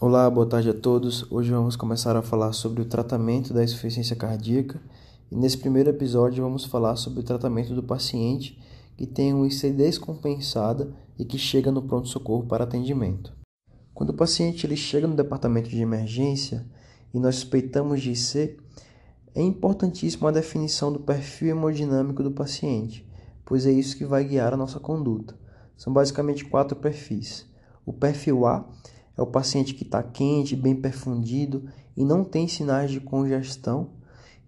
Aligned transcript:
Olá, 0.00 0.30
boa 0.30 0.46
tarde 0.46 0.70
a 0.70 0.74
todos. 0.74 1.26
Hoje 1.28 1.50
vamos 1.50 1.74
começar 1.74 2.14
a 2.14 2.22
falar 2.22 2.52
sobre 2.52 2.80
o 2.80 2.84
tratamento 2.84 3.52
da 3.52 3.64
insuficiência 3.64 4.14
cardíaca 4.14 4.80
e 5.28 5.34
nesse 5.34 5.58
primeiro 5.58 5.90
episódio 5.90 6.44
vamos 6.44 6.64
falar 6.64 6.94
sobre 6.94 7.18
o 7.18 7.22
tratamento 7.24 7.74
do 7.74 7.82
paciente 7.82 8.62
que 8.96 9.04
tem 9.04 9.34
uma 9.34 9.48
IC 9.48 9.72
descompensada 9.72 10.94
e 11.18 11.24
que 11.24 11.36
chega 11.36 11.72
no 11.72 11.82
pronto-socorro 11.82 12.46
para 12.46 12.62
atendimento. 12.62 13.32
Quando 13.92 14.10
o 14.10 14.14
paciente 14.14 14.64
ele 14.64 14.76
chega 14.76 15.08
no 15.08 15.16
departamento 15.16 15.68
de 15.68 15.82
emergência 15.82 16.64
e 17.12 17.18
nós 17.18 17.34
suspeitamos 17.34 18.00
de 18.00 18.12
IC, 18.12 18.56
é 19.34 19.42
importantíssima 19.42 20.28
a 20.28 20.32
definição 20.32 20.92
do 20.92 21.00
perfil 21.00 21.48
hemodinâmico 21.48 22.22
do 22.22 22.30
paciente, 22.30 23.04
pois 23.44 23.66
é 23.66 23.72
isso 23.72 23.96
que 23.96 24.04
vai 24.04 24.22
guiar 24.22 24.54
a 24.54 24.56
nossa 24.56 24.78
conduta. 24.78 25.36
São 25.76 25.92
basicamente 25.92 26.44
quatro 26.44 26.76
perfis. 26.76 27.46
O 27.84 27.92
perfil 27.92 28.46
A 28.46 28.64
é 29.18 29.22
o 29.22 29.26
paciente 29.26 29.74
que 29.74 29.82
está 29.82 30.00
quente, 30.00 30.54
bem 30.54 30.76
perfundido 30.76 31.64
e 31.96 32.04
não 32.04 32.22
tem 32.22 32.46
sinais 32.46 32.92
de 32.92 33.00
congestão. 33.00 33.88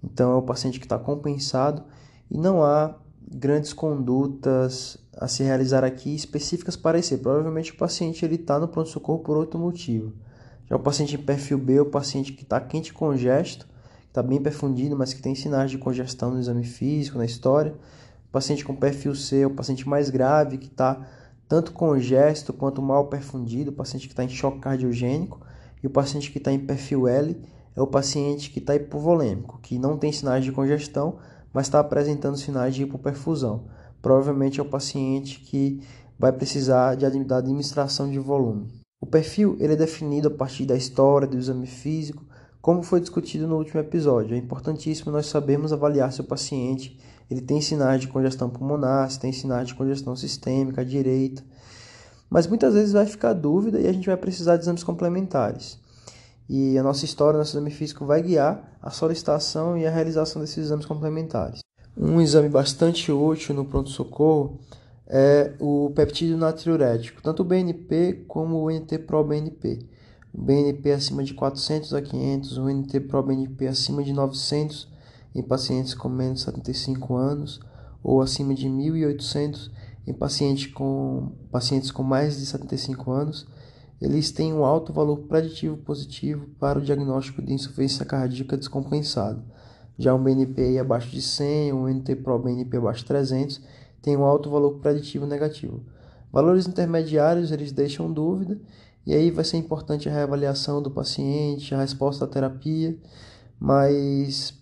Então, 0.03 0.31
é 0.33 0.37
o 0.37 0.43
paciente 0.43 0.79
que 0.79 0.87
está 0.87 0.97
compensado 0.97 1.83
e 2.31 2.39
não 2.39 2.63
há 2.63 2.95
grandes 3.29 3.73
condutas 3.73 4.97
a 5.17 5.27
se 5.27 5.43
realizar 5.43 5.83
aqui 5.83 6.15
específicas 6.15 6.77
para 6.77 6.99
esse. 6.99 7.19
Provavelmente 7.19 7.73
o 7.73 7.77
paciente 7.77 8.25
ele 8.25 8.37
está 8.37 8.61
no 8.61 8.69
pronto-socorro 8.69 9.19
por 9.19 9.37
outro 9.37 9.59
motivo. 9.59 10.13
Já 10.69 10.77
o 10.77 10.81
paciente 10.81 11.17
em 11.17 11.19
perfil 11.19 11.59
B 11.59 11.75
é 11.75 11.81
o 11.83 11.87
paciente 11.87 12.33
que 12.33 12.45
está 12.45 12.61
quente 12.61 12.93
congesto, 12.93 13.67
está 14.07 14.23
bem 14.23 14.41
perfundido, 14.41 14.97
mas 14.97 15.13
que 15.13 15.21
tem 15.21 15.35
sinais 15.35 15.73
de 15.73 15.79
congestão 15.79 16.31
no 16.31 16.39
exame 16.39 16.65
físico, 16.65 17.19
na 17.19 17.25
história. 17.25 17.75
O 18.29 18.33
paciente 18.33 18.65
com 18.65 18.75
perfil 18.75 19.17
C 19.17 19.41
é 19.41 19.47
o 19.47 19.51
paciente 19.51 19.89
mais 19.89 20.11
grave, 20.11 20.59
que 20.59 20.69
está 20.69 21.05
tanto 21.51 21.73
congesto 21.73 22.53
quanto 22.53 22.81
mal 22.81 23.09
perfundido, 23.09 23.73
o 23.73 23.75
paciente 23.75 24.07
que 24.07 24.13
está 24.13 24.23
em 24.23 24.29
choque 24.29 24.61
cardiogênico, 24.61 25.41
e 25.83 25.87
o 25.89 25.91
paciente 25.91 26.31
que 26.31 26.39
está 26.39 26.53
em 26.53 26.61
perfil 26.61 27.09
L 27.09 27.37
é 27.75 27.83
o 27.83 27.89
paciente 27.89 28.51
que 28.51 28.61
está 28.61 28.77
hipovolêmico, 28.77 29.59
que 29.61 29.77
não 29.77 29.99
tem 29.99 30.13
sinais 30.13 30.45
de 30.45 30.53
congestão, 30.53 31.17
mas 31.53 31.67
está 31.67 31.81
apresentando 31.81 32.37
sinais 32.37 32.73
de 32.73 32.85
hipoperfusão. 32.85 33.65
Provavelmente 34.01 34.61
é 34.61 34.63
o 34.63 34.69
paciente 34.69 35.41
que 35.41 35.83
vai 36.17 36.33
precisar 36.33 36.95
de 36.95 37.05
administração 37.05 38.09
de 38.09 38.21
volume. 38.21 38.69
O 39.01 39.07
perfil 39.07 39.57
ele 39.59 39.73
é 39.73 39.77
definido 39.77 40.29
a 40.29 40.31
partir 40.31 40.67
da 40.67 40.77
história, 40.77 41.27
do 41.27 41.37
exame 41.37 41.67
físico, 41.67 42.25
como 42.63 42.81
foi 42.85 43.01
discutido 43.01 43.49
no 43.49 43.57
último 43.57 43.81
episódio. 43.81 44.37
É 44.37 44.39
importantíssimo 44.39 45.11
nós 45.11 45.27
sabermos 45.27 45.73
avaliar 45.73 46.13
se 46.13 46.21
o 46.21 46.25
paciente 46.25 46.97
ele 47.31 47.41
tem 47.41 47.61
sinais 47.61 48.01
de 48.01 48.09
congestão 48.09 48.51
pulmonar, 48.51 49.09
se 49.09 49.21
tem 49.21 49.33
sinais 49.33 49.69
de 49.69 49.75
congestão 49.75 50.17
sistêmica 50.17 50.85
direita. 50.85 51.45
Mas 52.29 52.47
muitas 52.47 52.75
vezes 52.75 52.93
vai 52.93 53.07
ficar 53.07 53.33
dúvida 53.33 53.79
e 53.79 53.87
a 53.87 53.93
gente 53.93 54.07
vai 54.07 54.17
precisar 54.17 54.57
de 54.57 54.63
exames 54.63 54.83
complementares. 54.83 55.79
E 56.49 56.77
a 56.77 56.83
nossa 56.83 57.05
história, 57.05 57.39
nosso 57.39 57.57
exame 57.57 57.71
físico 57.71 58.05
vai 58.05 58.21
guiar 58.21 58.77
a 58.83 58.91
solicitação 58.91 59.79
e 59.79 59.87
a 59.87 59.91
realização 59.91 60.43
desses 60.43 60.59
exames 60.59 60.85
complementares. 60.85 61.61
Um 61.97 62.21
exame 62.21 62.49
bastante 62.49 63.13
útil 63.13 63.55
no 63.55 63.65
pronto-socorro 63.65 64.59
é 65.07 65.53
o 65.61 65.93
peptídeo 65.95 66.37
natriurético, 66.37 67.23
tanto 67.23 67.43
o 67.43 67.45
BNP 67.45 68.25
como 68.27 68.65
o 68.65 68.71
NT-proBNP. 68.71 69.87
O 70.33 70.41
BNP 70.43 70.93
acima 70.93 71.23
de 71.23 71.35
400 71.35 71.95
a 71.95 72.03
500, 72.03 72.59
o 72.59 72.69
NT-proBNP 72.69 73.69
acima 73.69 74.03
de 74.03 74.13
900 74.13 74.90
em 75.35 75.43
pacientes 75.43 75.95
com 75.95 76.09
menos 76.09 76.41
de 76.41 76.45
75 76.47 77.17
anos 77.17 77.61
ou 78.03 78.21
acima 78.21 78.55
de 78.55 78.69
1.800 78.69 79.71
em 80.07 80.13
paciente 80.13 80.69
com, 80.71 81.33
pacientes 81.51 81.91
com 81.91 82.03
mais 82.03 82.39
de 82.39 82.47
75 82.47 83.11
anos, 83.11 83.47
eles 84.01 84.31
têm 84.31 84.53
um 84.53 84.65
alto 84.65 84.93
valor 84.93 85.19
preditivo 85.29 85.77
positivo 85.77 86.47
para 86.59 86.79
o 86.79 86.83
diagnóstico 86.83 87.43
de 87.43 87.53
insuficiência 87.53 88.05
cardíaca 88.05 88.57
descompensada. 88.57 89.45
Já 89.99 90.15
um 90.15 90.23
BNP 90.23 90.79
abaixo 90.79 91.11
de 91.11 91.21
100, 91.21 91.75
um 91.75 91.87
NT-proBNP 91.87 92.79
abaixo 92.79 93.01
de 93.01 93.07
300, 93.07 93.61
tem 94.01 94.17
um 94.17 94.25
alto 94.25 94.49
valor 94.49 94.79
preditivo 94.79 95.27
negativo. 95.27 95.83
Valores 96.33 96.67
intermediários 96.67 97.53
eles 97.53 97.73
deixam 97.73 98.11
dúvida 98.11 98.59
e 99.07 99.13
aí 99.13 99.31
vai 99.31 99.45
ser 99.45 99.59
importante 99.59 100.09
a 100.09 100.13
reavaliação 100.13 100.81
do 100.81 100.91
paciente, 100.91 101.75
a 101.75 101.81
resposta 101.81 102.25
à 102.25 102.29
terapia, 102.29 102.97
mas 103.59 104.59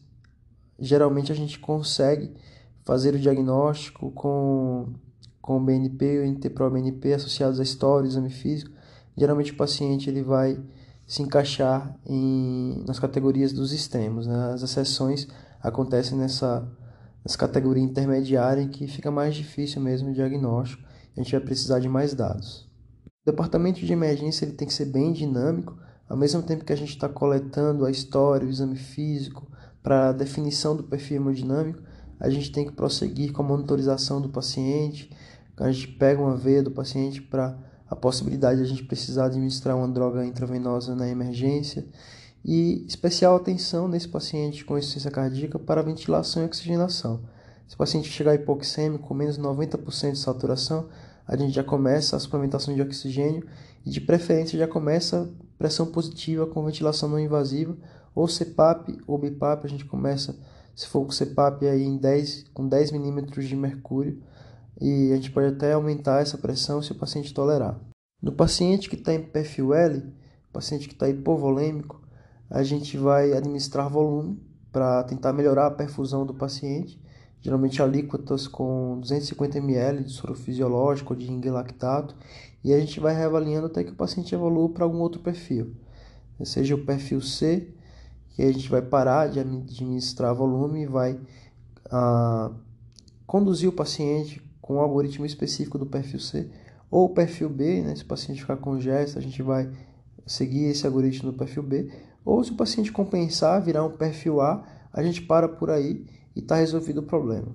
geralmente 0.78 1.33
a 1.33 1.34
gente 1.34 1.59
consegue 1.59 2.33
fazer 2.84 3.15
o 3.15 3.19
diagnóstico 3.19 4.11
com, 4.12 4.94
com 5.43 5.62
BNP 5.62 6.21
ou 6.21 6.27
NT-proBNP 6.27 7.12
associados 7.15 7.61
à 7.61 7.62
história, 7.62 8.06
exame 8.06 8.31
físico. 8.31 8.71
Geralmente 9.16 9.53
o 9.53 9.56
paciente 9.56 10.09
ele 10.09 10.22
vai 10.22 10.59
se 11.06 11.22
encaixar 11.22 11.99
em, 12.06 12.84
nas 12.87 12.99
categorias 12.99 13.53
dos 13.53 13.72
extremos. 13.72 14.27
Né? 14.27 14.53
As 14.53 14.62
exceções 14.62 15.27
acontecem 15.61 16.16
nessa, 16.16 16.66
nessa 17.25 17.37
categoria 17.37 17.83
intermediária 17.83 18.62
em 18.62 18.69
que 18.69 18.87
fica 18.87 19.10
mais 19.10 19.34
difícil 19.34 19.83
mesmo 19.83 20.10
o 20.10 20.15
diagnóstico. 20.15 20.83
A 21.16 21.21
gente 21.21 21.33
vai 21.33 21.41
precisar 21.41 21.81
de 21.81 21.89
mais 21.89 22.15
dados. 22.15 22.69
O 23.27 23.31
departamento 23.31 23.81
de 23.81 23.93
emergência 23.93 24.45
ele 24.45 24.53
tem 24.53 24.69
que 24.69 24.72
ser 24.72 24.87
bem 24.87 25.12
dinâmico, 25.12 25.77
ao 26.09 26.16
mesmo 26.16 26.43
tempo 26.43 26.65
que 26.65 26.72
a 26.72 26.77
gente 26.77 26.91
está 26.91 27.09
coletando 27.09 27.84
a 27.84 27.91
história, 27.91 28.47
o 28.47 28.50
exame 28.50 28.77
físico, 28.77 29.50
para 29.83 30.12
definição 30.12 30.77
do 30.77 30.83
perfil 30.83 31.19
hemodinâmico, 31.19 31.83
a 32.21 32.28
gente 32.28 32.50
tem 32.50 32.66
que 32.66 32.72
prosseguir 32.72 33.33
com 33.33 33.43
a 33.43 33.47
monitorização 33.47 34.21
do 34.21 34.28
paciente. 34.28 35.11
A 35.56 35.71
gente 35.71 35.89
pega 35.89 36.21
uma 36.21 36.37
veia 36.37 36.62
do 36.62 36.71
paciente 36.71 37.22
para 37.22 37.56
a 37.89 37.97
possibilidade 37.97 38.59
de 38.59 38.65
a 38.65 38.69
gente 38.69 38.84
precisar 38.84 39.27
administrar 39.27 39.77
uma 39.77 39.89
droga 39.89 40.25
intravenosa 40.25 40.94
na 40.94 41.09
emergência. 41.09 41.87
E 42.44 42.84
especial 42.87 43.37
atenção 43.37 43.89
nesse 43.89 44.09
paciente 44.09 44.65
com 44.65 44.78
insuficiência 44.78 45.11
cardíaca 45.11 45.59
para 45.59 45.83
ventilação 45.83 46.43
e 46.43 46.47
oxigenação. 46.47 47.21
Se 47.66 47.75
o 47.75 47.78
paciente 47.78 48.09
chegar 48.09 48.34
hipoxêmico 48.34 49.06
com 49.06 49.15
menos 49.15 49.37
de 49.37 49.43
90% 49.43 50.12
de 50.12 50.19
saturação, 50.19 50.89
a 51.27 51.37
gente 51.37 51.53
já 51.53 51.62
começa 51.62 52.16
a 52.16 52.21
suplementação 52.21 52.75
de 52.75 52.81
oxigênio 52.81 53.47
e 53.84 53.91
de 53.91 54.00
preferência 54.00 54.59
já 54.59 54.66
começa 54.66 55.28
pressão 55.59 55.87
positiva 55.87 56.47
com 56.47 56.65
ventilação 56.65 57.09
não 57.09 57.19
invasiva 57.19 57.77
ou 58.18 58.26
CPAP 58.26 58.98
ou 59.06 59.16
BIPAP, 59.16 59.64
a 59.64 59.68
gente 59.68 59.84
começa, 59.84 60.36
se 60.74 60.88
for 60.88 61.04
com 61.04 61.12
CPAP, 61.12 61.64
aí 61.68 61.84
em 61.84 61.96
10, 61.96 62.48
com 62.52 62.66
10 62.66 62.90
milímetros 62.90 63.46
de 63.46 63.54
mercúrio, 63.54 64.20
e 64.80 65.12
a 65.12 65.16
gente 65.16 65.30
pode 65.30 65.54
até 65.54 65.72
aumentar 65.72 66.20
essa 66.20 66.36
pressão 66.36 66.82
se 66.82 66.90
o 66.90 66.96
paciente 66.96 67.32
tolerar. 67.32 67.78
No 68.20 68.32
paciente 68.32 68.90
que 68.90 68.96
está 68.96 69.14
em 69.14 69.22
perfil 69.22 69.72
L, 69.72 70.12
paciente 70.52 70.88
que 70.88 70.94
está 70.94 71.08
hipovolêmico, 71.08 72.02
a 72.50 72.64
gente 72.64 72.96
vai 72.96 73.32
administrar 73.32 73.88
volume 73.88 74.42
para 74.72 75.04
tentar 75.04 75.32
melhorar 75.32 75.66
a 75.66 75.70
perfusão 75.70 76.26
do 76.26 76.34
paciente, 76.34 77.00
geralmente 77.40 77.80
alíquotas 77.80 78.48
com 78.48 78.98
250 78.98 79.58
ml 79.58 80.02
de 80.02 80.10
soro 80.10 80.34
fisiológico 80.34 81.12
ou 81.12 81.18
de 81.18 81.26
ringue 81.26 81.50
lactato, 81.50 82.16
e 82.64 82.74
a 82.74 82.80
gente 82.80 82.98
vai 82.98 83.14
reavaliando 83.14 83.68
até 83.68 83.84
que 83.84 83.92
o 83.92 83.97
paciente 83.97 84.34
evolua 84.34 84.71
para 84.71 84.82
algum 84.82 84.98
outro 84.98 85.21
perfil, 85.21 85.76
seja 86.42 86.74
o 86.74 86.84
perfil 86.84 87.21
C, 87.21 87.78
que 88.38 88.44
a 88.44 88.52
gente 88.52 88.70
vai 88.70 88.80
parar 88.80 89.28
de 89.28 89.40
administrar 89.40 90.32
volume 90.32 90.82
e 90.82 90.86
vai 90.86 91.18
ah, 91.90 92.52
conduzir 93.26 93.68
o 93.68 93.72
paciente 93.72 94.40
com 94.62 94.76
um 94.76 94.80
algoritmo 94.80 95.26
específico 95.26 95.76
do 95.76 95.84
perfil 95.84 96.20
C 96.20 96.48
ou 96.88 97.08
perfil 97.08 97.50
B, 97.50 97.82
né? 97.82 97.96
se 97.96 98.04
o 98.04 98.06
paciente 98.06 98.40
ficar 98.40 98.56
congesto, 98.58 99.18
a 99.18 99.20
gente 99.20 99.42
vai 99.42 99.68
seguir 100.24 100.66
esse 100.66 100.86
algoritmo 100.86 101.32
do 101.32 101.36
perfil 101.36 101.64
B, 101.64 101.90
ou 102.24 102.44
se 102.44 102.52
o 102.52 102.56
paciente 102.56 102.92
compensar, 102.92 103.60
virar 103.60 103.84
um 103.84 103.90
perfil 103.90 104.40
A, 104.40 104.64
a 104.92 105.02
gente 105.02 105.20
para 105.22 105.48
por 105.48 105.68
aí 105.68 106.06
e 106.36 106.38
está 106.38 106.54
resolvido 106.54 106.98
o 106.98 107.02
problema. 107.02 107.48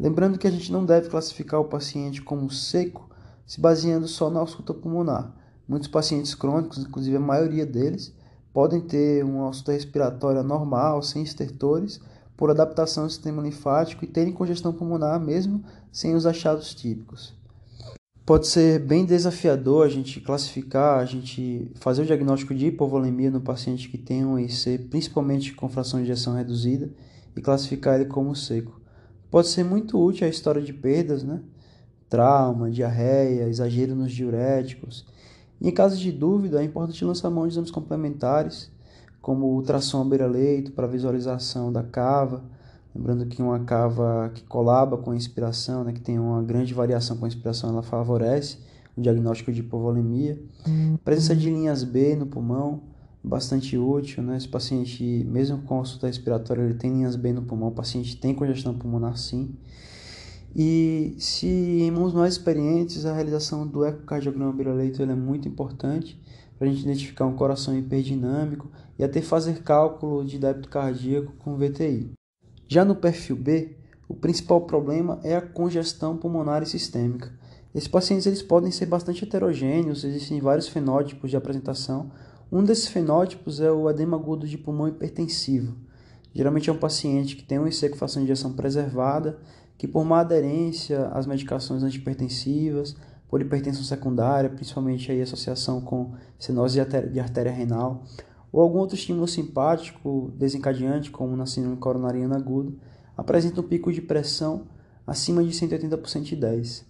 Lembrando 0.00 0.38
que 0.38 0.46
a 0.46 0.50
gente 0.50 0.72
não 0.72 0.86
deve 0.86 1.10
classificar 1.10 1.60
o 1.60 1.66
paciente 1.66 2.22
como 2.22 2.50
seco 2.50 3.06
se 3.46 3.60
baseando 3.60 4.08
só 4.08 4.30
na 4.30 4.40
ausculta 4.40 4.72
pulmonar. 4.72 5.36
Muitos 5.68 5.88
pacientes 5.88 6.34
crônicos, 6.34 6.78
inclusive 6.78 7.18
a 7.18 7.20
maioria 7.20 7.66
deles, 7.66 8.14
podem 8.52 8.80
ter 8.80 9.24
uma 9.24 9.46
ausculta 9.46 9.72
respiratória 9.72 10.42
normal, 10.42 11.02
sem 11.02 11.22
estertores, 11.22 12.00
por 12.36 12.50
adaptação 12.50 13.04
ao 13.04 13.10
sistema 13.10 13.42
linfático 13.42 14.04
e 14.04 14.08
terem 14.08 14.32
congestão 14.32 14.72
pulmonar 14.72 15.20
mesmo 15.20 15.62
sem 15.90 16.14
os 16.14 16.26
achados 16.26 16.74
típicos. 16.74 17.34
Pode 18.24 18.46
ser 18.46 18.78
bem 18.78 19.04
desafiador 19.04 19.84
a 19.84 19.88
gente 19.88 20.20
classificar, 20.20 21.00
a 21.00 21.04
gente 21.04 21.70
fazer 21.74 22.02
o 22.02 22.06
diagnóstico 22.06 22.54
de 22.54 22.66
hipovolemia 22.66 23.30
no 23.30 23.40
paciente 23.40 23.88
que 23.88 23.98
tem 23.98 24.24
um 24.24 24.38
IC, 24.38 24.78
principalmente 24.90 25.52
com 25.54 25.68
fração 25.68 25.98
de 25.98 26.04
injeção 26.04 26.34
reduzida, 26.34 26.88
e 27.36 27.40
classificar 27.40 27.96
ele 27.96 28.04
como 28.08 28.34
seco. 28.36 28.80
Pode 29.30 29.48
ser 29.48 29.64
muito 29.64 29.98
útil 29.98 30.26
a 30.26 30.30
história 30.30 30.62
de 30.62 30.72
perdas, 30.72 31.24
né? 31.24 31.40
Trauma, 32.08 32.70
diarreia, 32.70 33.48
exagero 33.48 33.94
nos 33.94 34.12
diuréticos. 34.12 35.04
Em 35.62 35.70
caso 35.70 35.96
de 35.96 36.10
dúvida, 36.10 36.60
é 36.60 36.64
importante 36.64 37.04
lançar 37.04 37.30
mão 37.30 37.46
de 37.46 37.54
exames 37.54 37.70
complementares, 37.70 38.68
como 39.20 39.46
ultrassom 39.46 40.04
beira-leito 40.08 40.72
para 40.72 40.88
visualização 40.88 41.72
da 41.72 41.84
cava, 41.84 42.42
lembrando 42.92 43.24
que 43.26 43.40
uma 43.40 43.60
cava 43.60 44.32
que 44.34 44.42
colaba 44.42 44.98
com 44.98 45.12
a 45.12 45.16
inspiração, 45.16 45.84
né, 45.84 45.92
que 45.92 46.00
tem 46.00 46.18
uma 46.18 46.42
grande 46.42 46.74
variação 46.74 47.16
com 47.16 47.24
a 47.24 47.28
inspiração, 47.28 47.70
ela 47.70 47.82
favorece 47.82 48.58
o 48.96 49.00
diagnóstico 49.00 49.52
de 49.52 49.60
hipovolemia. 49.60 50.36
Presença 51.04 51.36
de 51.36 51.48
linhas 51.48 51.84
B 51.84 52.16
no 52.16 52.26
pulmão, 52.26 52.82
bastante 53.22 53.78
útil, 53.78 54.22
né? 54.22 54.36
Esse 54.36 54.48
paciente, 54.48 55.24
mesmo 55.30 55.58
com 55.58 55.78
consulta 55.78 56.08
respiratória, 56.08 56.62
ele 56.62 56.74
tem 56.74 56.90
linhas 56.92 57.14
B 57.14 57.32
no 57.32 57.42
pulmão, 57.42 57.68
o 57.68 57.72
paciente 57.72 58.16
tem 58.16 58.34
congestão 58.34 58.74
pulmonar 58.74 59.16
sim. 59.16 59.54
E 60.54 61.14
se 61.18 61.46
em 61.46 61.90
mãos 61.90 62.12
mais 62.12 62.34
experientes, 62.34 63.06
a 63.06 63.14
realização 63.14 63.66
do 63.66 63.84
ecocardiograma 63.84 64.52
beira-leito 64.52 65.02
é 65.02 65.06
muito 65.14 65.48
importante 65.48 66.20
para 66.58 66.68
a 66.68 66.70
gente 66.70 66.82
identificar 66.82 67.26
um 67.26 67.34
coração 67.34 67.76
hiperdinâmico 67.76 68.70
e 68.98 69.02
até 69.02 69.22
fazer 69.22 69.62
cálculo 69.62 70.24
de 70.24 70.38
débito 70.38 70.68
cardíaco 70.68 71.32
com 71.38 71.56
VTI. 71.56 72.12
Já 72.68 72.84
no 72.84 72.94
perfil 72.94 73.36
B, 73.36 73.76
o 74.08 74.14
principal 74.14 74.60
problema 74.60 75.18
é 75.24 75.34
a 75.34 75.40
congestão 75.40 76.16
pulmonar 76.16 76.62
e 76.62 76.66
sistêmica. 76.66 77.32
Esses 77.74 77.88
pacientes 77.88 78.26
eles 78.26 78.42
podem 78.42 78.70
ser 78.70 78.86
bastante 78.86 79.24
heterogêneos, 79.24 80.04
existem 80.04 80.38
vários 80.38 80.68
fenótipos 80.68 81.30
de 81.30 81.36
apresentação, 81.36 82.10
um 82.50 82.62
desses 82.62 82.88
fenótipos 82.88 83.60
é 83.60 83.72
o 83.72 83.88
edema 83.88 84.18
agudo 84.18 84.46
de 84.46 84.58
pulmão 84.58 84.86
hipertensivo. 84.86 85.74
Geralmente 86.34 86.68
é 86.68 86.72
um 86.72 86.78
paciente 86.78 87.36
que 87.36 87.42
tem 87.42 87.58
uma 87.58 87.68
encefalação 87.68 88.22
de 88.22 88.30
injeção 88.30 88.52
preservada, 88.52 89.38
que 89.76 89.88
por 89.88 90.04
má 90.04 90.20
aderência 90.20 91.08
às 91.08 91.26
medicações 91.26 91.82
antipertensivas, 91.82 92.96
por 93.28 93.40
hipertensão 93.40 93.82
secundária, 93.82 94.50
principalmente 94.50 95.10
aí 95.10 95.22
associação 95.22 95.80
com 95.80 96.12
cenose 96.38 96.78
de 97.10 97.18
artéria 97.18 97.50
renal, 97.50 98.04
ou 98.52 98.60
algum 98.60 98.78
outro 98.78 98.94
estímulo 98.94 99.26
simpático 99.26 100.30
desencadeante, 100.36 101.10
como 101.10 101.34
na 101.34 101.46
síndrome 101.46 101.78
coronariana 101.78 102.36
aguda, 102.36 102.72
apresenta 103.16 103.62
um 103.62 103.64
pico 103.64 103.90
de 103.90 104.02
pressão 104.02 104.66
acima 105.06 105.42
de 105.42 105.52
180 105.54 105.96
por 105.96 106.08
110. 106.08 106.84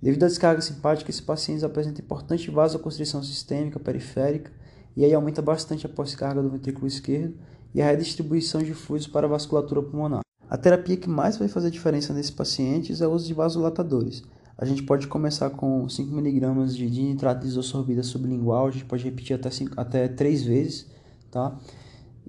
Devido 0.00 0.22
à 0.22 0.28
descarga 0.28 0.60
simpática, 0.60 1.10
esses 1.10 1.20
pacientes 1.20 1.64
apresentam 1.64 2.04
importante 2.04 2.50
vasoconstrição 2.50 3.20
sistêmica 3.22 3.80
periférica 3.80 4.52
e 4.96 5.04
aí 5.04 5.12
aumenta 5.12 5.42
bastante 5.42 5.84
a 5.86 5.88
pós-carga 5.88 6.40
do 6.40 6.50
ventrículo 6.50 6.86
esquerdo 6.86 7.34
e 7.74 7.82
a 7.82 7.86
redistribuição 7.86 8.62
de 8.62 8.72
fluidos 8.72 9.08
para 9.08 9.26
a 9.26 9.30
vasculatura 9.30 9.82
pulmonar. 9.82 10.27
A 10.50 10.56
terapia 10.56 10.96
que 10.96 11.08
mais 11.08 11.36
vai 11.36 11.48
fazer 11.48 11.70
diferença 11.70 12.12
nesses 12.14 12.30
pacientes 12.30 13.00
é 13.00 13.06
o 13.06 13.12
uso 13.12 13.26
de 13.26 13.34
vasodilatadores. 13.34 14.22
A 14.56 14.64
gente 14.64 14.82
pode 14.82 15.06
começar 15.06 15.50
com 15.50 15.86
5mg 15.86 16.66
de 16.74 16.90
dinitrato 16.90 17.42
de 17.42 17.48
isosorbida 17.48 18.02
sublingual, 18.02 18.66
a 18.66 18.70
gente 18.70 18.84
pode 18.84 19.04
repetir 19.04 19.36
até, 19.36 19.50
5, 19.50 19.74
até 19.76 20.08
3 20.08 20.42
vezes, 20.42 20.86
tá? 21.30 21.56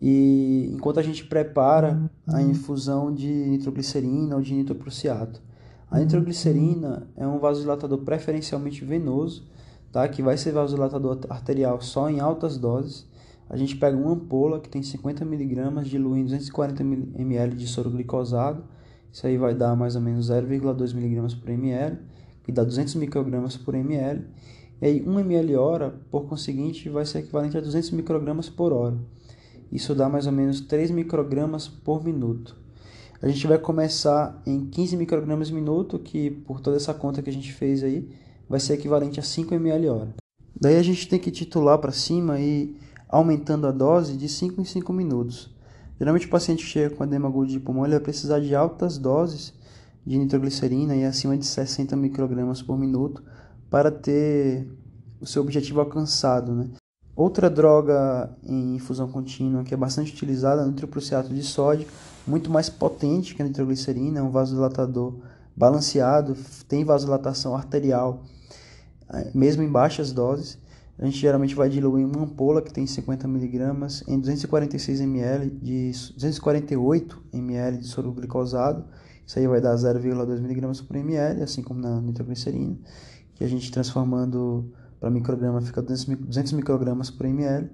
E 0.01 0.69
enquanto 0.73 0.99
a 0.99 1.03
gente 1.03 1.25
prepara 1.25 1.99
a 2.27 2.41
infusão 2.41 3.13
de 3.13 3.27
nitroglicerina 3.27 4.35
ou 4.35 4.41
de 4.41 4.53
nitroprusiato. 4.53 5.41
A 5.89 5.99
nitroglicerina 5.99 7.07
é 7.17 7.27
um 7.27 7.39
vasodilatador 7.39 7.97
preferencialmente 7.99 8.85
venoso, 8.85 9.43
tá? 9.91 10.07
que 10.07 10.21
vai 10.21 10.37
ser 10.37 10.51
vasodilatador 10.51 11.19
arterial 11.29 11.81
só 11.81 12.09
em 12.09 12.19
altas 12.19 12.57
doses. 12.57 13.07
A 13.49 13.57
gente 13.57 13.75
pega 13.75 13.97
uma 13.97 14.11
ampola 14.11 14.59
que 14.59 14.69
tem 14.69 14.83
50 14.83 15.23
mg, 15.23 15.83
dilui 15.83 16.19
em 16.19 16.23
240 16.23 16.83
ml 16.83 17.55
de 17.55 17.65
soro 17.65 17.89
glicosado. 17.89 18.63
Isso 19.11 19.25
aí 19.25 19.37
vai 19.37 19.55
dar 19.55 19.75
mais 19.75 19.95
ou 19.95 20.01
menos 20.01 20.29
0,2 20.29 20.95
mg 20.95 21.35
por 21.35 21.49
ml, 21.49 21.97
que 22.43 22.51
dá 22.51 22.63
200 22.63 22.93
microgramas 22.95 23.57
por 23.57 23.73
ml. 23.73 24.23
E 24.79 24.85
aí 24.85 25.03
1 25.05 25.19
ml 25.19 25.55
hora, 25.55 25.95
por 26.11 26.27
conseguinte, 26.27 26.89
vai 26.89 27.05
ser 27.05 27.19
equivalente 27.19 27.57
a 27.57 27.61
200 27.61 27.89
microgramas 27.91 28.49
por 28.49 28.71
hora. 28.71 28.97
Isso 29.71 29.95
dá 29.95 30.07
mais 30.07 30.27
ou 30.27 30.31
menos 30.31 30.61
3 30.61 30.91
microgramas 30.91 31.67
por 31.67 32.03
minuto. 32.03 32.55
A 33.21 33.27
gente 33.27 33.45
vai 33.47 33.57
começar 33.57 34.41
em 34.45 34.67
15 34.67 34.95
microgramas 34.95 35.49
minuto, 35.49 35.97
que 35.97 36.29
por 36.29 36.61
toda 36.61 36.77
essa 36.77 36.93
conta 36.93 37.21
que 37.21 37.29
a 37.29 37.33
gente 37.33 37.51
fez 37.51 37.83
aí, 37.83 38.07
vai 38.47 38.59
ser 38.59 38.73
equivalente 38.73 39.19
a 39.19 39.23
5 39.23 39.53
ml 39.55 39.89
hora. 39.89 40.15
Daí 40.59 40.77
a 40.77 40.83
gente 40.83 41.07
tem 41.07 41.19
que 41.19 41.31
titular 41.31 41.77
para 41.79 41.91
cima 41.91 42.39
e 42.39 42.75
aumentando 43.09 43.67
a 43.67 43.71
dose 43.71 44.15
de 44.15 44.29
5 44.29 44.61
em 44.61 44.65
5 44.65 44.93
minutos. 44.93 45.53
Geralmente 45.97 46.27
o 46.27 46.29
paciente 46.29 46.63
chega 46.63 46.95
com 46.95 47.03
edema 47.03 47.29
de 47.45 47.59
pulmão 47.59 47.83
ele 47.83 47.95
vai 47.95 48.03
precisar 48.03 48.39
de 48.39 48.55
altas 48.55 48.97
doses 48.97 49.53
de 50.05 50.17
nitroglicerina 50.17 50.95
e 50.95 51.03
acima 51.03 51.37
de 51.37 51.45
60 51.45 51.95
microgramas 51.95 52.61
por 52.61 52.77
minuto 52.77 53.21
para 53.69 53.91
ter 53.91 54.67
o 55.19 55.25
seu 55.25 55.41
objetivo 55.41 55.81
alcançado. 55.81 56.53
Né? 56.53 56.69
Outra 57.15 57.49
droga 57.49 58.29
em 58.43 58.75
infusão 58.75 59.09
contínua 59.11 59.63
que 59.63 59.73
é 59.73 59.77
bastante 59.77 60.13
utilizada 60.13 60.61
é 60.61 60.65
o 60.65 60.69
nitroprusiato 60.69 61.33
de 61.33 61.43
sódio, 61.43 61.85
muito 62.25 62.49
mais 62.49 62.69
potente 62.69 63.35
que 63.35 63.41
a 63.41 63.45
nitroglicerina, 63.45 64.19
é 64.19 64.23
um 64.23 64.29
vasodilatador 64.29 65.15
balanceado, 65.55 66.37
tem 66.67 66.85
vasodilatação 66.85 67.53
arterial 67.53 68.23
é, 69.11 69.31
mesmo 69.33 69.63
em 69.63 69.67
baixas 69.67 70.11
doses. 70.11 70.57
A 70.99 71.05
gente 71.05 71.17
geralmente 71.17 71.55
vai 71.55 71.69
diluir 71.69 72.05
uma 72.05 72.23
ampola 72.23 72.61
que 72.61 72.73
tem 72.73 72.85
50 72.85 73.25
mg 73.25 74.03
em 74.05 74.19
246 74.19 74.99
ml 74.99 75.49
de 75.49 75.91
248 76.15 77.23
ml 77.31 77.77
de 77.77 77.87
soro 77.87 78.11
glicosado. 78.11 78.83
Isso 79.25 79.39
aí 79.39 79.47
vai 79.47 79.61
dar 79.61 79.75
0,2 79.75 80.37
mg 80.37 80.83
por 80.83 80.95
ml, 80.97 81.41
assim 81.41 81.61
como 81.63 81.79
na 81.79 82.01
nitroglicerina, 82.01 82.77
que 83.33 83.43
a 83.45 83.47
gente 83.47 83.71
transformando 83.71 84.73
para 84.99 85.09
micrograma 85.09 85.61
fica 85.61 85.81
200 85.81 86.51
microgramas 86.51 87.09
por 87.09 87.25
ml. 87.25 87.69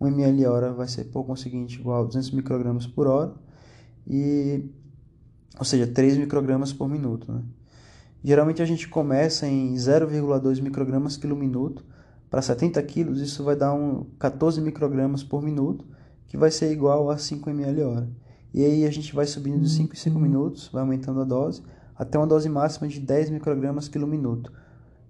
1 0.00 0.06
ml 0.06 0.46
hora 0.46 0.72
vai 0.72 0.88
ser 0.88 1.04
por 1.04 1.24
conseguinte 1.24 1.78
igual 1.78 2.02
a 2.02 2.06
200 2.06 2.30
microgramas 2.30 2.86
por 2.86 3.06
hora 3.06 3.34
e 4.06 4.70
ou 5.58 5.64
seja, 5.64 5.86
3 5.86 6.16
microgramas 6.16 6.72
por 6.72 6.88
minuto, 6.88 7.30
né? 7.30 7.42
Geralmente 8.24 8.62
a 8.62 8.64
gente 8.64 8.88
começa 8.88 9.46
em 9.46 9.74
0,2 9.74 10.62
microgramas 10.62 11.18
quilo 11.18 11.36
minuto. 11.36 11.84
Para 12.30 12.40
70 12.40 12.80
quilos, 12.84 13.20
isso 13.20 13.42
vai 13.42 13.56
dar 13.56 13.74
um 13.74 14.04
14 14.18 14.60
microgramas 14.60 15.22
por 15.22 15.42
minuto, 15.42 15.84
que 16.26 16.36
vai 16.36 16.50
ser 16.50 16.70
igual 16.70 17.10
a 17.10 17.18
5 17.18 17.50
ml 17.50 17.82
hora. 17.82 18.08
E 18.54 18.64
aí 18.64 18.86
a 18.86 18.90
gente 18.90 19.14
vai 19.14 19.26
subindo 19.26 19.60
de 19.60 19.68
5 19.68 19.92
em 19.92 19.96
5 19.96 20.16
uhum. 20.16 20.22
minutos, 20.22 20.68
vai 20.72 20.82
aumentando 20.82 21.20
a 21.20 21.24
dose, 21.24 21.62
até 21.96 22.16
uma 22.16 22.26
dose 22.26 22.48
máxima 22.48 22.88
de 22.88 23.00
10 23.00 23.30
microgramas 23.30 23.88
quilo 23.88 24.06
minuto, 24.06 24.52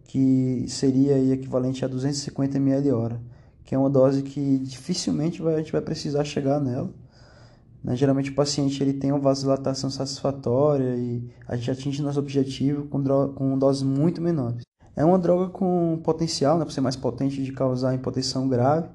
que 0.05 0.65
seria 0.67 1.19
equivalente 1.33 1.85
a 1.85 1.89
250 1.89 2.57
ml 2.57 2.91
hora, 2.93 3.21
que 3.65 3.75
é 3.75 3.79
uma 3.79 3.91
dose 3.91 4.23
que 4.23 4.59
dificilmente 4.59 5.47
a 5.47 5.59
gente 5.59 5.73
vai 5.73 5.83
precisar 5.83 6.25
chegar 6.25 6.59
nela 6.59 6.91
né? 7.83 7.97
Geralmente 7.97 8.31
o 8.31 8.35
paciente 8.35 8.83
ele 8.83 8.93
tem 8.93 9.11
uma 9.11 9.21
vasodilatação 9.21 9.91
satisfatória 9.91 10.97
e 10.97 11.29
a 11.47 11.57
gente 11.57 11.71
atinge 11.71 12.03
nosso 12.03 12.19
objetivo 12.19 12.87
com, 12.87 13.03
com 13.35 13.59
doses 13.59 13.83
muito 13.83 14.21
menores. 14.21 14.70
É 14.97 15.05
uma 15.05 15.19
droga 15.19 15.51
com 15.51 16.01
potencial, 16.03 16.59
né, 16.59 16.65
para 16.65 16.75
ser 16.75 16.81
mais 16.81 16.97
potente, 16.97 17.43
de 17.43 17.53
causar 17.53 17.95
impotência 17.95 18.41
grave, 18.47 18.89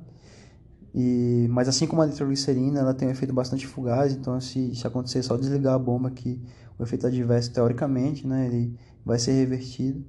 e, 0.93 1.47
mas 1.49 1.67
assim 1.67 1.85
como 1.85 2.01
a 2.01 2.05
nitroglicerina, 2.05 2.79
ela 2.79 2.93
tem 2.93 3.07
um 3.07 3.11
efeito 3.11 3.33
bastante 3.33 3.67
fugaz, 3.67 4.13
então 4.13 4.39
se, 4.39 4.73
se 4.75 4.87
acontecer 4.87 5.21
só 5.23 5.35
desligar 5.35 5.73
a 5.73 5.79
bomba 5.79 6.09
que 6.09 6.41
o 6.79 6.83
efeito 6.83 7.05
adverso, 7.07 7.51
teoricamente, 7.51 8.25
né, 8.25 8.47
ele 8.47 8.79
vai 9.05 9.19
ser 9.19 9.33
revertido. 9.33 10.05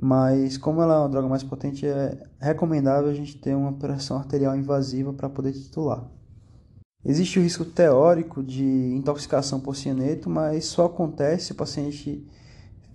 Mas 0.00 0.56
como 0.56 0.82
ela 0.82 0.94
é 0.94 0.98
uma 0.98 1.08
droga 1.08 1.28
mais 1.28 1.42
potente, 1.42 1.86
é 1.86 2.18
recomendável 2.40 3.10
a 3.10 3.14
gente 3.14 3.36
ter 3.36 3.54
uma 3.54 3.74
pressão 3.74 4.16
arterial 4.16 4.56
invasiva 4.56 5.12
para 5.12 5.28
poder 5.28 5.52
titular. 5.52 6.10
Existe 7.04 7.38
o 7.38 7.42
risco 7.42 7.66
teórico 7.66 8.42
de 8.42 8.64
intoxicação 8.64 9.60
por 9.60 9.76
cianeto, 9.76 10.30
mas 10.30 10.64
só 10.64 10.86
acontece 10.86 11.46
se 11.46 11.52
o 11.52 11.54
paciente 11.54 12.26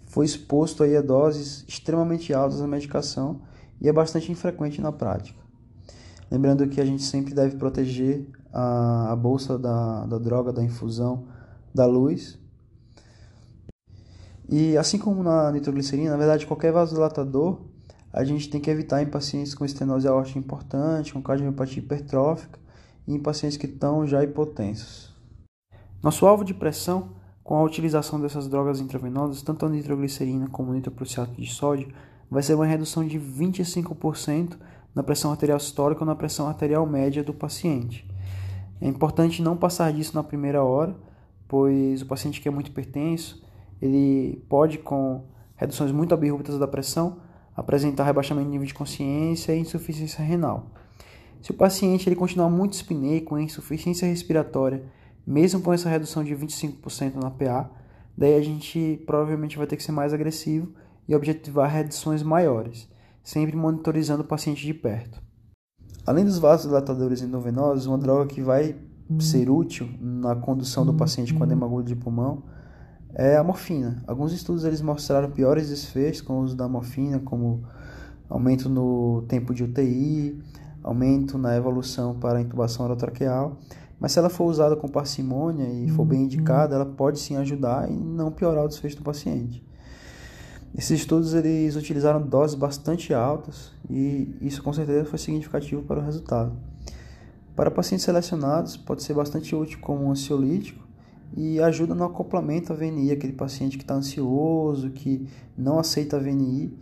foi 0.10 0.26
exposto 0.26 0.84
aí 0.84 0.98
a 0.98 1.02
doses 1.02 1.64
extremamente 1.68 2.34
altas 2.34 2.60
da 2.60 2.68
medicação 2.68 3.42
e 3.80 3.88
é 3.88 3.94
bastante 3.94 4.32
infrequente 4.32 4.82
na 4.82 4.92
prática. 4.92 5.40
Lembrando 6.30 6.68
que 6.68 6.82
a 6.82 6.86
gente 6.86 7.04
sempre 7.04 7.34
deve 7.34 7.56
proteger 7.58 8.28
a, 8.52 9.12
a 9.12 9.16
bolsa 9.16 9.58
da, 9.58 10.06
da 10.06 10.18
droga, 10.18 10.52
da 10.52 10.64
infusão, 10.64 11.26
da 11.74 11.86
luz. 11.86 12.40
E 14.50 14.76
assim 14.78 14.98
como 14.98 15.22
na 15.24 15.52
nitroglicerina, 15.52 16.10
na 16.10 16.18
verdade, 16.18 16.48
qualquer 16.48 16.72
vasodilatador, 16.72 17.60
a 18.12 18.24
gente 18.24 18.50
tem 18.50 18.60
que 18.60 18.70
evitar 18.70 19.04
em 19.04 19.06
pacientes 19.06 19.54
com 19.54 19.64
estenose 19.64 20.08
aórtica 20.08 20.40
importante, 20.40 21.14
com 21.14 21.22
cardiomiopatia 21.22 21.84
hipertrófica, 21.84 22.60
e 23.08 23.14
em 23.14 23.20
pacientes 23.20 23.58
que 23.58 23.68
estão 23.68 24.08
já 24.08 24.24
hipotensos. 24.24 25.16
Nosso 26.02 26.26
alvo 26.26 26.44
de 26.44 26.56
pressão, 26.56 27.10
com 27.50 27.56
a 27.56 27.64
utilização 27.64 28.22
dessas 28.22 28.48
drogas 28.48 28.80
intravenosas, 28.80 29.42
tanto 29.42 29.66
a 29.66 29.70
nitroglicerina 29.70 30.48
como 30.50 30.70
o 30.70 30.74
nitroprusiato 30.76 31.32
de 31.32 31.48
sódio, 31.48 31.88
vai 32.30 32.44
ser 32.44 32.54
uma 32.54 32.68
redução 32.68 33.04
de 33.04 33.20
25% 33.20 34.56
na 34.94 35.02
pressão 35.02 35.32
arterial 35.32 35.60
sistólica 35.60 36.02
ou 36.02 36.06
na 36.06 36.14
pressão 36.14 36.48
arterial 36.48 36.86
média 36.86 37.24
do 37.24 37.34
paciente. 37.34 38.08
É 38.80 38.88
importante 38.88 39.42
não 39.42 39.58
passar 39.58 39.92
disso 39.92 40.14
na 40.14 40.22
primeira 40.22 40.64
hora, 40.64 40.96
pois 41.48 42.04
o 42.04 42.06
paciente 42.06 42.40
que 42.40 42.48
é 42.48 42.52
muito 42.52 42.68
hipertenso, 42.68 43.44
ele 43.82 44.46
pode, 44.48 44.78
com 44.78 45.24
reduções 45.56 45.92
muito 45.92 46.14
abruptas 46.14 46.60
da 46.60 46.68
pressão, 46.68 47.18
apresentar 47.58 48.04
rebaixamento 48.04 48.46
de 48.46 48.52
nível 48.52 48.68
de 48.68 48.76
consciência 48.76 49.56
e 49.56 49.60
insuficiência 49.60 50.24
renal. 50.24 50.68
Se 51.42 51.50
o 51.50 51.56
paciente 51.56 52.08
ele 52.08 52.16
continuar 52.16 52.52
muito 52.52 52.74
espineico, 52.74 53.30
com 53.30 53.40
insuficiência 53.40 54.08
respiratória, 54.08 54.84
mesmo 55.30 55.62
com 55.62 55.72
essa 55.72 55.88
redução 55.88 56.24
de 56.24 56.36
25% 56.36 57.22
na 57.22 57.30
PA, 57.30 57.70
daí 58.18 58.34
a 58.34 58.42
gente 58.42 59.00
provavelmente 59.06 59.60
vai 59.60 59.68
ter 59.68 59.78
que 59.78 59.84
ser 59.84 59.92
mais 59.92 60.12
agressivo 60.12 60.74
e 61.08 61.14
objetivar 61.14 61.70
reduções 61.70 62.24
maiores, 62.24 62.90
sempre 63.24 63.56
monitorizando 63.56 64.24
o 64.24 64.28
paciente 64.28 64.66
de 64.66 64.74
perto. 64.74 65.22
Além 66.04 66.26
dos 66.26 66.40
vasodilatadores 66.40 67.22
endovenosos, 67.22 67.86
uma 67.86 68.00
droga 68.00 68.26
que 68.26 68.42
vai 68.42 68.76
ser 69.20 69.52
útil 69.52 69.88
na 70.02 70.36
condução 70.36 70.84
do 70.84 70.96
paciente 70.96 71.32
com 71.32 71.44
edema 71.44 71.68
agudo 71.68 71.88
de 71.88 71.96
pulmão 71.96 72.42
é 73.14 73.38
a 73.38 73.44
morfina. 73.44 74.04
Alguns 74.08 74.34
estudos 74.34 74.64
eles 74.64 74.82
mostraram 74.82 75.30
piores 75.30 75.70
desfechos 75.70 76.22
com 76.22 76.40
o 76.40 76.42
uso 76.42 76.58
da 76.58 76.68
morfina, 76.68 77.20
como 77.20 77.64
aumento 78.28 78.68
no 78.68 79.24
tempo 79.28 79.54
de 79.54 79.64
UTI, 79.64 80.42
aumento 80.82 81.38
na 81.38 81.56
evolução 81.56 82.20
para 82.20 82.40
a 82.40 82.42
intubação 82.42 82.86
orotraqueal, 82.86 83.60
mas 84.00 84.14
se 84.14 84.20
ela 84.20 84.30
for 84.30 84.46
usada 84.46 84.76
com 84.76 84.88
parcimônia 84.88 85.68
e 85.68 85.90
for 85.90 86.06
bem 86.06 86.24
indicada, 86.24 86.76
ela 86.76 86.86
pode 86.86 87.20
sim 87.20 87.36
ajudar 87.36 87.90
e 87.92 87.94
não 87.94 88.32
piorar 88.32 88.64
o 88.64 88.68
desfecho 88.68 88.98
do 88.98 89.04
paciente. 89.04 89.64
Esses 90.78 91.02
estudos 91.02 91.34
eles 91.34 91.76
utilizaram 91.76 92.22
doses 92.22 92.56
bastante 92.56 93.14
altas 93.14 93.72
e 93.90 94.36
isso 94.42 94.62
com 94.64 94.72
certeza 94.72 95.04
foi 95.06 95.18
significativo 95.20 95.82
para 95.82 96.00
o 96.00 96.04
resultado. 96.04 96.54
Para 97.56 97.70
pacientes 97.70 98.06
selecionados, 98.06 98.78
pode 98.78 99.04
ser 99.04 99.14
bastante 99.14 99.54
útil 99.54 99.80
como 99.82 100.06
um 100.06 100.12
ansiolítico 100.12 100.88
e 101.36 101.60
ajuda 101.60 101.94
no 101.94 102.06
acoplamento 102.06 102.72
à 102.72 102.76
VNI, 102.76 103.12
aquele 103.12 103.34
paciente 103.34 103.78
que 103.78 103.84
está 103.84 103.96
ansioso, 103.96 104.92
que 104.92 105.28
não 105.58 105.78
aceita 105.78 106.16
a 106.16 106.20
VNI, 106.20 106.74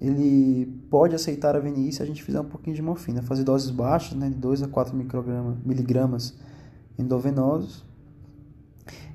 ele 0.00 0.66
pode 0.90 1.14
aceitar 1.14 1.54
a 1.54 1.60
VNI 1.60 1.92
se 1.92 2.02
a 2.02 2.06
gente 2.06 2.22
fizer 2.22 2.40
um 2.40 2.44
pouquinho 2.44 2.74
de 2.74 2.82
morfina, 2.82 3.22
fazer 3.22 3.44
doses 3.44 3.70
baixas, 3.70 4.18
né, 4.18 4.28
de 4.28 4.34
2 4.34 4.64
a 4.64 4.68
4 4.68 4.94
miligramas 5.64 6.34
endovenosos, 6.98 7.84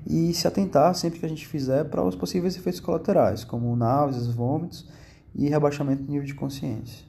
e 0.06 0.32
se 0.32 0.46
atentar 0.46 0.94
sempre 0.94 1.20
que 1.20 1.26
a 1.26 1.28
gente 1.28 1.46
fizer 1.46 1.84
para 1.84 2.04
os 2.04 2.16
possíveis 2.16 2.56
efeitos 2.56 2.80
colaterais, 2.80 3.44
como 3.44 3.76
náuseas, 3.76 4.26
vômitos 4.26 4.88
e 5.34 5.48
rebaixamento 5.48 6.02
do 6.02 6.10
nível 6.10 6.26
de 6.26 6.34
consciência. 6.34 7.06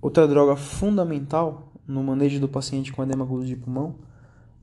Outra 0.00 0.26
droga 0.26 0.56
fundamental 0.56 1.72
no 1.86 2.02
manejo 2.02 2.40
do 2.40 2.48
paciente 2.48 2.92
com 2.92 3.02
edema 3.02 3.24
agudo 3.24 3.46
de 3.46 3.56
pulmão 3.56 3.96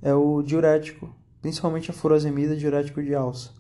é 0.02 0.14
o 0.14 0.42
diurético, 0.42 1.10
principalmente 1.42 1.90
a 1.90 1.94
furosemida 1.94 2.56
diurético 2.56 3.02
de 3.02 3.16
alça. 3.16 3.52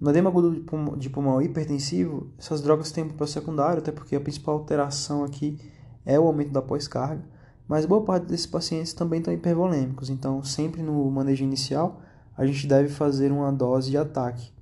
No 0.00 0.10
edema 0.10 0.28
agudo 0.28 0.64
de 0.98 1.08
pulmão 1.08 1.40
hipertensivo, 1.40 2.28
essas 2.38 2.60
drogas 2.60 2.92
têm 2.92 3.04
um 3.04 3.08
papel 3.08 3.26
secundário, 3.26 3.78
até 3.78 3.90
porque 3.90 4.16
a 4.16 4.20
principal 4.20 4.56
alteração 4.56 5.24
aqui 5.24 5.58
é 6.04 6.18
o 6.20 6.26
aumento 6.26 6.50
da 6.50 6.60
pós-carga, 6.60 7.24
mas 7.68 7.86
boa 7.86 8.02
parte 8.02 8.26
desses 8.26 8.46
pacientes 8.46 8.92
também 8.92 9.20
estão 9.20 9.32
hipervolêmicos, 9.32 10.10
então 10.10 10.42
sempre 10.42 10.82
no 10.82 11.10
manejo 11.10 11.44
inicial 11.44 12.00
a 12.36 12.44
gente 12.44 12.66
deve 12.66 12.88
fazer 12.88 13.32
uma 13.32 13.52
dose 13.52 13.90
de 13.90 13.96
ataque. 13.96 14.52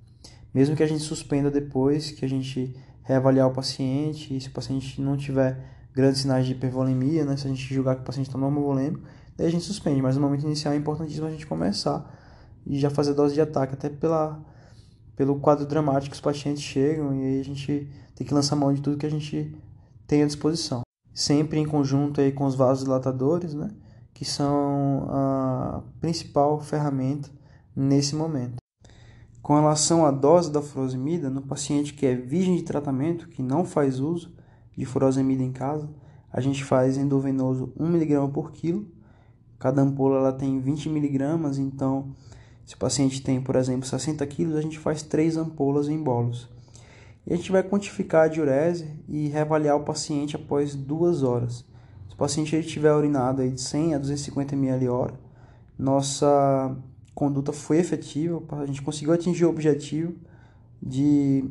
Mesmo 0.55 0.77
que 0.77 0.83
a 0.83 0.87
gente 0.87 1.03
suspenda 1.03 1.51
depois, 1.51 2.11
que 2.11 2.25
a 2.25 2.29
gente 2.29 2.77
reavaliar 3.03 3.49
o 3.49 3.53
paciente, 3.53 4.37
e 4.37 4.41
se 4.41 4.49
o 4.49 4.53
paciente 4.53 5.01
não 5.01 5.17
tiver 5.17 5.59
grandes 5.95 6.21
sinais 6.21 6.47
de 6.47 6.53
hipervolemia, 6.53 7.25
né, 7.25 7.37
se 7.37 7.47
a 7.47 7.51
gente 7.51 7.75
julgar 7.75 7.97
que 7.97 8.03
o 8.03 8.05
paciente 8.05 8.27
está 8.27 8.39
normovolêmico, 8.39 9.03
daí 9.37 9.47
a 9.47 9.51
gente 9.51 9.65
suspende. 9.65 10.01
Mas 10.03 10.17
no 10.17 10.23
momento 10.23 10.45
inicial 10.45 10.75
é 10.75 10.77
importantíssimo 10.77 11.27
a 11.27 11.31
gente 11.31 11.47
começar 11.47 12.19
e 12.67 12.79
já 12.79 12.91
fazer 12.91 13.15
dose 13.15 13.35
de 13.35 13.41
ataque, 13.41 13.75
até 13.75 13.89
pela, 13.89 14.41
pelo 15.17 15.41
quadro 15.41 15.67
dramático 15.67 16.11
que 16.11 16.17
os 16.17 16.21
pacientes 16.21 16.63
chegam, 16.63 17.15
e 17.15 17.25
aí 17.25 17.41
a 17.41 17.45
gente 17.45 17.89
tem 18.15 18.27
que 18.27 18.35
lançar 18.35 18.55
mão 18.55 18.73
de 18.73 18.81
tudo 18.81 18.99
que 18.99 19.07
a 19.07 19.11
gente 19.11 19.57
tem 20.07 20.23
à 20.23 20.27
disposição. 20.27 20.83
Sempre 21.15 21.59
em 21.59 21.67
conjunto 21.67 22.21
aí 22.21 22.33
com 22.33 22.47
os 22.47 22.55
vasodilatadores, 22.55 23.55
né, 23.55 23.69
que 24.15 24.25
são 24.25 25.07
a 25.09 25.83
principal 26.01 26.61
ferramenta 26.61 27.31
nesse 27.77 28.15
momento. 28.15 28.57
Com 29.43 29.55
relação 29.55 30.07
à 30.07 30.11
dose 30.11 30.53
da 30.53 30.63
furosemida, 30.63 31.29
no 31.29 31.43
paciente 31.43 31.95
que 31.95 32.07
é 32.07 32.15
virgem 32.15 32.57
de 32.57 32.63
tratamento, 32.63 33.29
que 33.29 33.43
não 33.43 33.65
faz 33.65 33.99
uso 33.99 34.33
de 34.77 34.85
furosemida 34.85 35.43
em 35.43 35.53
casa, 35.53 35.91
a 36.33 36.41
gente 36.41 36.65
faz 36.65 36.97
endovenoso 36.97 37.73
1mg 37.79 38.33
por 38.33 38.53
quilo. 38.53 38.87
Cada 39.59 39.83
ampola 39.83 40.19
ela 40.19 40.33
tem 40.33 40.61
20 40.61 40.89
mg, 40.89 41.59
então 41.59 42.15
se 42.65 42.75
o 42.75 42.79
paciente 42.79 43.23
tem, 43.23 43.41
por 43.41 43.57
exemplo, 43.57 43.87
60 43.87 44.27
kg, 44.27 44.57
a 44.57 44.61
gente 44.63 44.79
faz 44.79 45.03
3 45.03 45.37
ampolas 45.37 45.89
em 45.89 46.03
bolos. 46.03 46.49
E 47.27 47.33
a 47.33 47.37
gente 47.37 47.53
vai 47.53 47.63
quantificar 47.63 48.25
a 48.25 48.29
diurese 48.29 48.89
e 49.09 49.29
reavaliar 49.29 49.77
o 49.77 49.85
paciente 49.85 50.37
após 50.37 50.75
2 50.75 51.23
horas. 51.23 51.65
Se 52.09 52.15
o 52.15 52.17
paciente 52.17 52.55
ele 52.55 52.67
tiver 52.67 52.93
urinado 52.93 53.43
aí 53.43 53.51
de 53.51 53.61
100 53.61 53.95
a 53.95 53.99
250 53.99 54.55
ml 54.55 54.89
hora, 54.89 55.15
nossa 55.79 56.77
conduta 57.15 57.53
foi 57.53 57.79
efetiva, 57.79 58.43
a 58.59 58.67
gente 58.67 58.83
conseguiu 58.83 59.13
atingir 59.13 59.45
o 59.45 59.51
objetivo 59.51 60.15
de, 60.83 61.45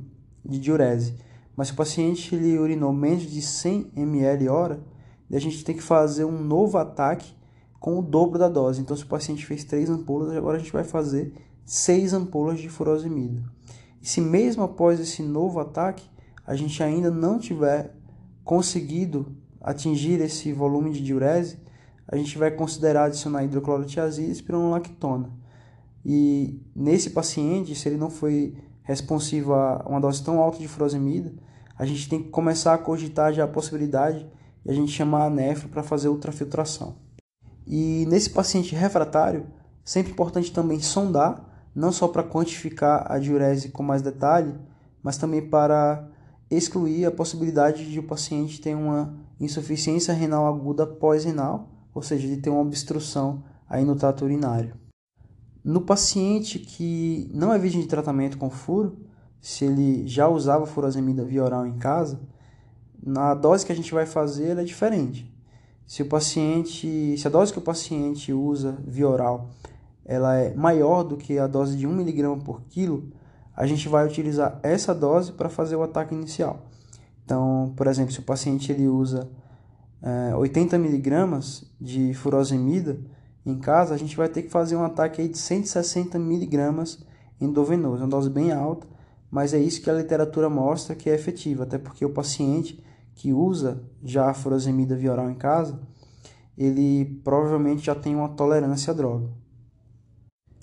de 0.44 0.60
diurese. 0.60 1.16
Mas 1.56 1.68
se 1.68 1.74
o 1.74 1.78
paciente 1.78 2.36
ele 2.36 2.58
urinou 2.58 2.92
menos 2.92 3.24
de 3.24 3.42
100 3.42 3.92
ml 3.96 4.50
hora, 4.50 4.80
a 5.32 5.40
gente 5.40 5.64
tem 5.64 5.76
que 5.76 5.82
fazer 5.82 6.26
um 6.26 6.44
novo 6.44 6.78
ataque 6.78 7.34
com 7.80 7.98
o 7.98 8.02
dobro 8.02 8.38
da 8.38 8.50
dose. 8.50 8.82
Então, 8.82 8.96
se 8.96 9.04
o 9.04 9.08
paciente 9.08 9.46
fez 9.46 9.64
3 9.64 9.90
ampolas, 9.90 10.36
agora 10.36 10.58
a 10.58 10.60
gente 10.60 10.72
vai 10.72 10.84
fazer 10.84 11.34
6 11.66 12.14
ampolas 12.14 12.60
de 12.60 12.70
furosemida. 12.70 13.42
E 14.02 14.08
se 14.08 14.20
mesmo 14.20 14.64
após 14.64 15.00
esse 15.00 15.22
novo 15.22 15.60
ataque, 15.60 16.10
a 16.46 16.56
gente 16.56 16.82
ainda 16.82 17.12
não 17.12 17.38
tiver 17.38 17.96
conseguido 18.44 19.36
atingir 19.62 20.20
esse 20.22 20.52
volume 20.52 20.92
de 20.92 21.02
diurese, 21.02 21.60
a 22.08 22.18
gente 22.18 22.38
vai 22.38 22.52
considerar 22.52 23.06
adicionar 23.06 23.44
hidroclorotiazida 23.44 24.28
e 24.28 24.32
espironolactona. 24.32 25.30
E 26.04 26.60
nesse 26.76 27.12
paciente, 27.12 27.76
se 27.76 27.88
ele 27.88 27.98
não 27.98 28.10
foi 28.10 28.58
responsivo 28.84 29.54
a 29.54 29.86
uma 29.88 30.02
dose 30.02 30.24
tão 30.24 30.40
alta 30.40 30.58
de 30.58 30.68
furosemida, 30.68 31.32
a 31.78 31.86
gente 31.86 32.10
tem 32.10 32.22
que 32.22 32.30
começar 32.30 32.74
a 32.74 32.78
cogitar 32.78 33.32
já 33.32 33.44
a 33.44 33.48
possibilidade 33.48 34.28
de 34.66 34.72
a 34.72 34.74
gente 34.74 34.92
chamar 34.92 35.26
a 35.26 35.30
nefro 35.30 35.70
para 35.70 35.84
fazer 35.84 36.10
ultrafiltração. 36.10 36.98
E 37.66 38.06
nesse 38.08 38.30
paciente 38.30 38.76
refratário, 38.76 39.48
sempre 39.84 40.12
importante 40.12 40.52
também 40.52 40.80
sondar, 40.80 41.51
não 41.74 41.92
só 41.92 42.08
para 42.08 42.24
quantificar 42.24 43.12
a 43.12 43.18
diurese 43.18 43.70
com 43.70 43.84
mais 43.84 44.02
detalhe, 44.02 44.54
mas 45.02 45.18
também 45.18 45.42
para 45.42 46.08
excluir 46.50 47.06
a 47.06 47.12
possibilidade 47.12 47.90
de 47.90 48.00
o 48.00 48.04
paciente 48.04 48.60
ter 48.60 48.76
uma 48.76 49.16
insuficiência 49.40 50.14
renal 50.14 50.46
aguda 50.46 50.86
pós-renal, 50.86 51.70
ou 51.94 52.02
seja, 52.02 52.28
de 52.28 52.38
ter 52.38 52.50
uma 52.50 52.62
obstrução 52.62 53.44
aí 53.70 53.86
no 53.86 53.96
trato 53.96 54.26
urinário. 54.26 54.76
No 55.64 55.82
paciente 55.82 56.60
que 56.60 57.30
não 57.34 57.54
é 57.54 57.60
virgem 57.60 57.82
de 57.82 57.88
tratamento 57.88 58.38
com 58.38 58.50
furo, 58.50 58.98
se 59.40 59.66
ele 59.66 60.08
já 60.08 60.28
usava 60.28 60.66
furosemida 60.66 61.24
via 61.24 61.44
oral 61.44 61.66
em 61.66 61.78
casa, 61.78 62.20
na 63.02 63.34
dose 63.34 63.66
que 63.66 63.72
a 63.72 63.76
gente 63.76 63.94
vai 63.94 64.06
fazer 64.06 64.58
é 64.58 64.64
diferente. 64.64 65.32
Se 65.88 66.04
o 66.04 66.06
paciente, 66.06 67.18
se 67.18 67.28
a 67.28 67.30
dose 67.30 67.52
que 67.52 67.60
o 67.60 67.64
paciente 67.64 68.32
usa 68.32 68.78
via 68.86 69.08
oral, 69.08 69.50
ela 70.06 70.36
é 70.36 70.54
maior 70.54 71.04
do 71.04 71.18
que 71.18 71.38
a 71.38 71.48
dose 71.48 71.78
de 71.78 71.88
1 71.88 72.02
mg 72.02 72.44
por 72.44 72.62
quilo, 72.64 73.12
a 73.56 73.66
gente 73.66 73.88
vai 73.88 74.06
utilizar 74.06 74.60
essa 74.64 74.94
dose 74.94 75.32
para 75.34 75.50
fazer 75.50 75.76
o 75.76 75.84
ataque 75.84 76.16
inicial. 76.16 76.66
Então, 77.24 77.74
por 77.76 77.88
exemplo, 77.88 78.12
se 78.12 78.20
o 78.20 78.24
paciente 78.24 78.72
ele 78.72 78.88
usa 78.88 79.30
é, 80.02 80.36
80 80.36 80.76
mg 80.76 81.12
de 81.80 82.14
furosemida, 82.14 83.00
em 83.46 83.58
casa, 83.58 83.94
a 83.94 83.98
gente 83.98 84.16
vai 84.16 84.30
ter 84.30 84.44
que 84.44 84.50
fazer 84.50 84.76
um 84.76 84.84
ataque 84.84 85.28
de 85.28 85.38
160 85.38 86.20
miligramas 86.20 87.04
endovenoso, 87.40 88.04
uma 88.04 88.08
dose 88.08 88.30
bem 88.30 88.52
alta, 88.52 88.88
mas 89.32 89.54
é 89.54 89.60
isso 89.60 89.82
que 89.82 89.90
a 89.90 89.94
literatura 89.94 90.50
mostra 90.50 90.96
que 90.96 91.10
é 91.10 91.16
efetivo, 91.16 91.64
até 91.64 91.78
porque 91.78 92.06
o 92.06 92.12
paciente 92.12 92.84
que 93.16 93.34
usa 93.34 93.82
já 94.04 94.30
a 94.30 94.34
furosemida 94.34 94.96
via 94.96 95.12
oral 95.12 95.30
em 95.30 95.36
casa, 95.36 95.80
ele 96.58 97.20
provavelmente 97.24 97.86
já 97.86 97.96
tem 97.96 98.16
uma 98.16 98.30
tolerância 98.30 98.92
à 98.92 98.94
droga. 98.96 99.30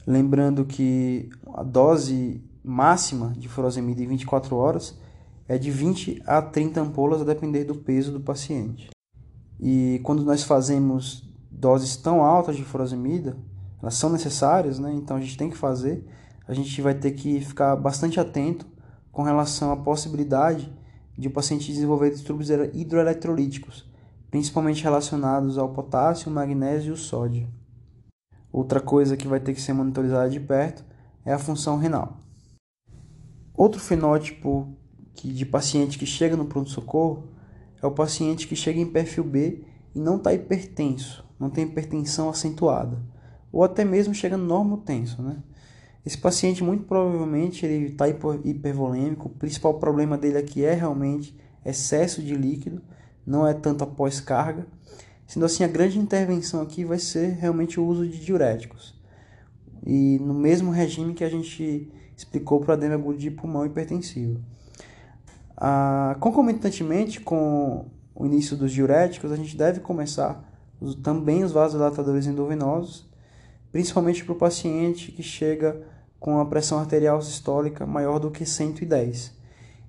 Lembrando 0.08 0.64
que 0.64 1.28
a 1.52 1.62
dose 1.62 2.42
máxima 2.64 3.34
de 3.36 3.46
furosemida 3.46 4.02
em 4.02 4.06
24 4.06 4.56
horas 4.56 4.98
é 5.46 5.58
de 5.58 5.70
20 5.70 6.22
a 6.26 6.40
30 6.40 6.80
ampolas, 6.80 7.20
a 7.20 7.24
depender 7.24 7.64
do 7.64 7.74
peso 7.74 8.10
do 8.10 8.18
paciente. 8.18 8.88
E 9.60 10.00
quando 10.02 10.24
nós 10.24 10.42
fazemos 10.42 11.30
doses 11.50 11.94
tão 11.94 12.22
altas 12.22 12.56
de 12.56 12.64
furosemida, 12.64 13.36
elas 13.82 13.96
são 13.96 14.08
necessárias, 14.08 14.78
né? 14.78 14.90
Então 14.94 15.14
a 15.14 15.20
gente 15.20 15.36
tem 15.36 15.50
que 15.50 15.58
fazer. 15.58 16.02
A 16.46 16.54
gente 16.54 16.80
vai 16.80 16.94
ter 16.94 17.10
que 17.10 17.42
ficar 17.42 17.76
bastante 17.76 18.18
atento 18.18 18.66
com 19.12 19.22
relação 19.22 19.72
à 19.72 19.76
possibilidade 19.76 20.72
de 21.18 21.28
o 21.28 21.30
paciente 21.30 21.70
desenvolver 21.70 22.12
distúrbios 22.12 22.48
hidroeletrolíticos, 22.48 23.86
principalmente 24.30 24.82
relacionados 24.82 25.58
ao 25.58 25.68
potássio, 25.68 26.32
magnésio 26.32 26.88
e 26.88 26.92
o 26.92 26.96
sódio. 26.96 27.57
Outra 28.52 28.80
coisa 28.80 29.16
que 29.16 29.28
vai 29.28 29.40
ter 29.40 29.54
que 29.54 29.60
ser 29.60 29.72
monitorizada 29.72 30.30
de 30.30 30.40
perto 30.40 30.84
é 31.24 31.32
a 31.32 31.38
função 31.38 31.76
renal. 31.76 32.18
Outro 33.54 33.80
fenótipo 33.80 34.72
de 35.14 35.44
paciente 35.44 35.98
que 35.98 36.06
chega 36.06 36.36
no 36.36 36.46
pronto-socorro 36.46 37.28
é 37.82 37.86
o 37.86 37.90
paciente 37.90 38.46
que 38.46 38.54
chega 38.56 38.80
em 38.80 38.86
perfil 38.86 39.24
B 39.24 39.64
e 39.94 39.98
não 39.98 40.16
está 40.16 40.32
hipertenso, 40.32 41.24
não 41.38 41.50
tem 41.50 41.64
hipertensão 41.64 42.28
acentuada, 42.28 43.02
ou 43.52 43.64
até 43.64 43.84
mesmo 43.84 44.14
chega 44.14 44.36
normotenso, 44.36 45.20
né? 45.22 45.42
Esse 46.06 46.16
paciente 46.16 46.62
muito 46.62 46.84
provavelmente 46.84 47.66
ele 47.66 47.92
está 47.92 48.08
hipervolêmico, 48.08 49.28
o 49.28 49.32
principal 49.32 49.74
problema 49.74 50.16
dele 50.16 50.38
aqui 50.38 50.64
é 50.64 50.72
realmente 50.72 51.36
excesso 51.64 52.22
de 52.22 52.34
líquido, 52.34 52.80
não 53.26 53.46
é 53.46 53.52
tanto 53.52 53.84
a 53.84 53.86
pós-carga. 53.86 54.66
Sendo 55.28 55.44
assim, 55.44 55.62
a 55.62 55.68
grande 55.68 55.98
intervenção 55.98 56.62
aqui 56.62 56.86
vai 56.86 56.98
ser 56.98 57.34
realmente 57.34 57.78
o 57.78 57.86
uso 57.86 58.08
de 58.08 58.18
diuréticos. 58.18 58.98
E 59.86 60.18
no 60.20 60.32
mesmo 60.32 60.70
regime 60.70 61.12
que 61.12 61.22
a 61.22 61.28
gente 61.28 61.92
explicou 62.16 62.58
para 62.60 62.74
o 62.74 62.78
edema 62.78 62.94
agudo 62.94 63.18
de 63.18 63.30
pulmão 63.30 63.66
hipertensivo. 63.66 64.40
Ah, 65.54 66.16
concomitantemente 66.18 67.20
com 67.20 67.90
o 68.14 68.24
início 68.24 68.56
dos 68.56 68.72
diuréticos, 68.72 69.30
a 69.30 69.36
gente 69.36 69.54
deve 69.54 69.80
começar 69.80 70.42
também 71.02 71.44
os 71.44 71.52
vasodilatadores 71.52 72.26
endovenosos, 72.26 73.06
principalmente 73.70 74.24
para 74.24 74.32
o 74.32 74.38
paciente 74.38 75.12
que 75.12 75.22
chega 75.22 75.86
com 76.18 76.40
a 76.40 76.46
pressão 76.46 76.78
arterial 76.78 77.20
sistólica 77.20 77.84
maior 77.84 78.18
do 78.18 78.30
que 78.30 78.46
110. 78.46 79.36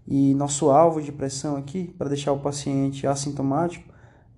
E 0.05 0.33
nosso 0.33 0.69
alvo 0.69 1.01
de 1.01 1.13
pressão 1.13 1.55
aqui, 1.55 1.93
para 1.97 2.09
deixar 2.09 2.33
o 2.33 2.39
paciente 2.39 3.07
assintomático, 3.07 3.88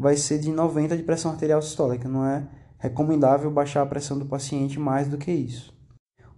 vai 0.01 0.17
ser 0.17 0.39
de 0.39 0.51
90 0.51 0.97
de 0.97 1.03
pressão 1.03 1.31
arterial 1.31 1.61
sistólica. 1.61 2.09
Não 2.09 2.25
é 2.25 2.47
recomendável 2.79 3.51
baixar 3.51 3.83
a 3.83 3.85
pressão 3.85 4.17
do 4.17 4.25
paciente 4.25 4.79
mais 4.79 5.07
do 5.07 5.17
que 5.17 5.31
isso. 5.31 5.71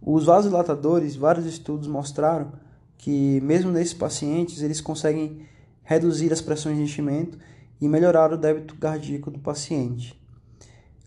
Os 0.02 0.26
vasodilatadores, 0.26 1.16
vários 1.16 1.46
estudos 1.46 1.88
mostraram 1.88 2.52
que 2.98 3.40
mesmo 3.42 3.72
nesses 3.72 3.94
pacientes 3.94 4.62
eles 4.62 4.82
conseguem 4.82 5.48
reduzir 5.82 6.34
as 6.34 6.42
pressões 6.42 6.76
de 6.76 6.84
enchimento 6.84 7.38
e 7.80 7.88
melhorar 7.88 8.34
o 8.34 8.38
débito 8.38 8.76
cardíaco 8.76 9.32
do 9.32 9.40
paciente. 9.40 10.22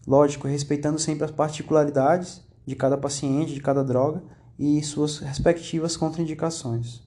Lógico, 0.07 0.49
respeitando 0.49 0.99
sempre 0.99 1.27
as 1.27 1.31
particularidades 1.31 2.41
de 2.67 2.75
cada 2.75 2.97
paciente, 2.97 3.53
de 3.53 3.61
cada 3.61 3.85
droga 3.85 4.23
e 4.59 4.83
suas 4.83 5.19
respectivas 5.19 5.95
contraindicações. 5.95 7.03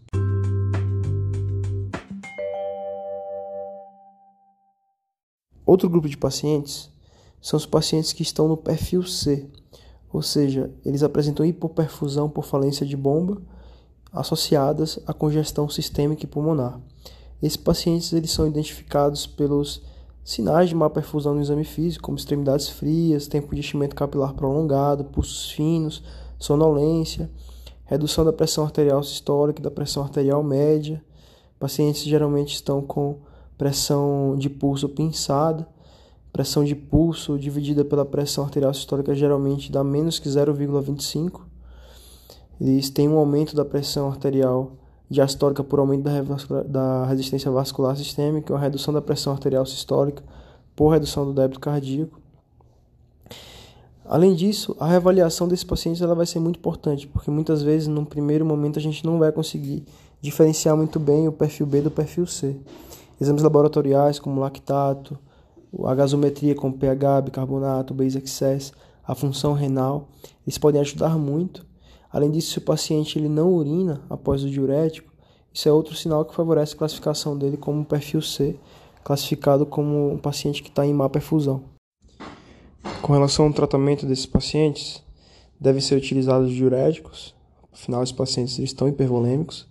Outro 5.70 5.88
grupo 5.88 6.10
de 6.10 6.18
pacientes 6.18 6.90
são 7.40 7.56
os 7.56 7.68
pacientes 7.68 8.12
que 8.12 8.24
estão 8.24 8.48
no 8.48 8.58
perfil 8.58 9.04
C, 9.04 9.46
ou 10.12 10.20
seja, 10.20 10.74
eles 10.84 11.04
apresentam 11.04 11.46
hipoperfusão 11.46 12.28
por 12.28 12.44
falência 12.44 12.84
de 12.84 12.98
bomba 12.98 13.40
associadas 14.12 14.98
à 15.06 15.14
congestão 15.14 15.70
sistêmica 15.70 16.26
e 16.26 16.28
pulmonar. 16.28 16.82
Esses 17.40 17.56
pacientes 17.56 18.12
eles 18.14 18.32
são 18.32 18.48
identificados 18.48 19.28
pelos 19.28 19.84
sinais 20.24 20.70
de 20.70 20.76
má 20.76 20.90
perfusão 20.90 21.36
no 21.36 21.42
exame 21.42 21.64
físico, 21.64 22.06
como 22.06 22.18
extremidades 22.18 22.68
frias, 22.68 23.28
tempo 23.28 23.54
de 23.54 23.60
enchimento 23.60 23.96
capilar 23.96 24.34
prolongado, 24.34 25.04
pulsos 25.04 25.52
finos, 25.52 26.02
sonolência, 26.40 27.30
redução 27.86 28.26
da 28.26 28.34
pressão 28.34 28.64
arterial 28.64 29.04
sistólica 29.04 29.60
e 29.60 29.64
da 29.64 29.70
pressão 29.70 30.02
arterial 30.02 30.42
média. 30.42 31.00
Pacientes 31.60 32.02
geralmente 32.06 32.56
estão 32.56 32.82
com 32.82 33.29
pressão 33.60 34.38
de 34.38 34.50
pulso 34.50 34.88
pinçada, 34.88 35.68
pressão 36.32 36.64
de 36.64 36.74
pulso 36.74 37.38
dividida 37.38 37.84
pela 37.84 38.06
pressão 38.06 38.46
arterial 38.46 38.74
sistólica 38.74 39.14
geralmente 39.14 39.70
dá 39.70 39.84
menos 39.84 40.18
que 40.18 40.30
0,25. 40.30 41.42
Eles 42.60 42.90
têm 42.90 43.10
um 43.10 43.18
aumento 43.18 43.54
da 43.58 43.66
pressão 43.66 44.08
arterial 44.08 44.72
diastólica 45.10 45.62
por 45.62 45.78
aumento 45.78 46.04
da, 46.70 47.06
resistência 47.06 47.52
vascular 47.52 47.98
sistêmica, 47.98 48.54
uma 48.54 48.60
redução 48.60 48.94
da 48.94 49.02
pressão 49.02 49.34
arterial 49.34 49.66
sistólica 49.66 50.24
por 50.74 50.92
redução 50.92 51.26
do 51.26 51.34
débito 51.34 51.60
cardíaco. 51.60 52.18
Além 54.06 54.36
disso, 54.36 54.74
a 54.80 54.88
reavaliação 54.88 55.50
desses 55.50 55.66
pacientes 55.66 56.02
ela 56.02 56.16
vai 56.16 56.26
ser 56.26 56.40
muito 56.40 56.58
importante, 56.58 57.08
porque 57.08 57.30
muitas 57.30 57.62
vezes, 57.62 57.90
num 57.90 58.06
primeiro 58.06 58.46
momento, 58.46 58.80
a 58.80 58.82
gente 58.82 59.06
não 59.06 59.20
vai 59.20 59.34
conseguir 59.34 59.84
diferenciar 60.22 60.78
muito 60.78 60.98
bem 60.98 61.28
o 61.28 61.32
perfil 61.32 61.66
B 61.66 61.82
do 61.82 61.92
perfil 61.92 62.26
C. 62.26 62.56
Exames 63.20 63.44
laboratoriais 63.44 64.20
como 64.20 64.40
lactato, 64.40 65.20
a 65.86 65.94
gasometria 65.94 66.56
com 66.56 66.72
pH, 66.72 67.22
bicarbonato, 67.22 67.94
base 67.94 68.18
excess, 68.18 68.72
a 69.06 69.14
função 69.14 69.54
renal, 69.54 70.08
eles 70.46 70.58
podem 70.58 70.82
ajudar 70.82 71.18
muito. 71.18 71.66
Além 72.12 72.32
disso, 72.32 72.52
se 72.52 72.58
o 72.58 72.62
paciente 72.62 73.20
ele 73.20 73.30
não 73.30 73.54
urina 73.54 74.02
após 74.10 74.44
o 74.44 74.50
diurético, 74.50 75.12
isso 75.54 75.68
é 75.68 75.72
outro 75.72 75.96
sinal 75.96 76.26
que 76.26 76.34
favorece 76.34 76.74
a 76.74 76.78
classificação 76.78 77.38
dele 77.38 77.58
como 77.58 77.86
perfil 77.86 78.22
C, 78.22 78.56
classificado 79.04 79.66
como 79.66 80.12
um 80.12 80.18
paciente 80.18 80.64
que 80.64 80.70
está 80.70 80.86
em 80.86 80.94
má 80.94 81.10
perfusão. 81.10 81.64
Com 83.02 83.14
relação 83.14 83.46
ao 83.46 83.54
tratamento 83.54 84.06
desses 84.06 84.26
pacientes, 84.26 85.04
devem 85.60 85.82
ser 85.82 85.96
utilizados 85.96 86.52
diuréticos, 86.52 87.36
afinal, 87.72 88.02
os 88.02 88.12
pacientes 88.12 88.58
estão 88.60 88.88
hipervolêmicos, 88.88 89.68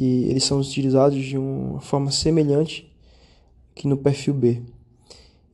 e 0.00 0.30
eles 0.30 0.44
são 0.44 0.60
utilizados 0.60 1.18
de 1.18 1.36
uma 1.36 1.80
forma 1.80 2.12
semelhante 2.12 2.88
que 3.74 3.88
no 3.88 3.96
perfil 3.96 4.32
B. 4.32 4.62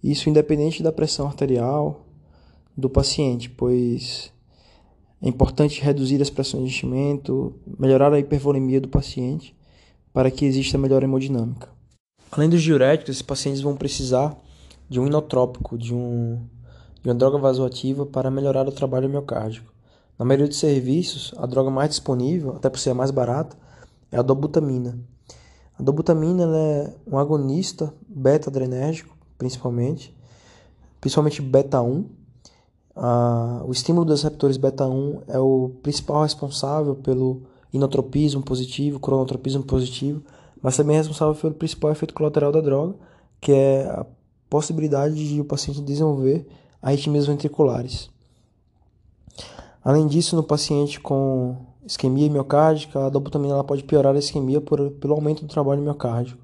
Isso 0.03 0.29
independente 0.29 0.83
da 0.83 0.93
pressão 0.93 1.27
arterial 1.27 2.05
do 2.77 2.91
paciente, 2.91 3.49
pois 3.49 4.31
é 5.23 5.31
importante 5.31 5.81
reduzir 5.81 6.21
as 6.21 6.29
pressões 6.29 6.65
de 6.65 6.69
enchimento, 6.69 7.55
melhorar 7.79 8.13
a 8.13 8.19
hipervolemia 8.19 8.83
do 8.83 8.89
paciente 8.89 9.57
para 10.13 10.31
que 10.31 10.45
exista 10.45 10.77
melhor 10.77 11.03
hemodinâmica. 11.03 11.71
Além 12.31 12.51
dos 12.51 12.63
diuréticos, 12.63 13.13
esses 13.13 13.23
pacientes 13.23 13.63
vão 13.63 13.75
precisar 13.75 14.39
de 14.91 15.01
um 15.01 15.07
inotrópico, 15.07 15.79
de, 15.79 15.95
um, 15.95 16.39
de 17.03 17.09
uma 17.09 17.15
droga 17.15 17.39
vasoativa 17.39 18.05
para 18.05 18.31
melhorar 18.31 18.69
o 18.69 18.73
trabalho 18.73 19.09
miocárdico. 19.09 19.73
Na 20.19 20.25
maioria 20.27 20.49
dos 20.49 20.59
serviços, 20.59 21.33
a 21.39 21.47
droga 21.47 21.71
mais 21.71 21.89
disponível, 21.89 22.55
até 22.57 22.69
por 22.69 22.79
ser 22.79 22.91
a 22.91 22.95
mais 22.95 23.11
barata, 23.11 23.65
é 24.11 24.19
a 24.19 24.23
dobutamina. 24.23 24.99
A 25.79 25.83
dobutamina 25.83 26.45
é 26.45 26.95
um 27.07 27.19
agonista 27.19 27.93
beta-adrenérgico, 28.09 29.17
principalmente, 29.37 30.17
principalmente 31.01 31.43
beta-1. 31.43 32.05
Ah, 32.95 33.63
o 33.67 33.73
estímulo 33.73 34.05
dos 34.05 34.23
receptores 34.23 34.57
beta-1 34.57 35.23
é 35.27 35.39
o 35.39 35.71
principal 35.83 36.23
responsável 36.23 36.95
pelo 36.95 37.43
inotropismo 37.73 38.43
positivo, 38.43 39.01
cronotropismo 39.01 39.65
positivo, 39.65 40.23
mas 40.63 40.77
também 40.77 40.97
é 40.97 41.01
responsável 41.01 41.35
pelo 41.35 41.55
principal 41.55 41.91
efeito 41.91 42.15
colateral 42.15 42.53
da 42.53 42.61
droga, 42.61 42.95
que 43.41 43.53
é 43.53 43.85
a 43.87 44.07
possibilidade 44.49 45.29
de 45.29 45.41
o 45.41 45.45
paciente 45.45 45.83
desenvolver 45.83 46.47
arritmias 46.81 47.27
ventriculares. 47.27 48.09
Além 49.83 50.07
disso, 50.07 50.37
no 50.37 50.43
paciente 50.43 51.01
com 51.01 51.57
isquemia 51.87 52.31
miocárdica, 52.31 53.07
a 53.07 53.09
dobutamina 53.09 53.55
ela 53.55 53.65
pode 53.65 53.85
piorar 53.85 54.15
a 54.15 54.19
isquemia 54.19 54.61
por, 54.61 54.91
pelo 54.93 55.15
aumento 55.15 55.43
do 55.43 55.49
trabalho 55.49 55.83
miocárdico. 55.83 56.43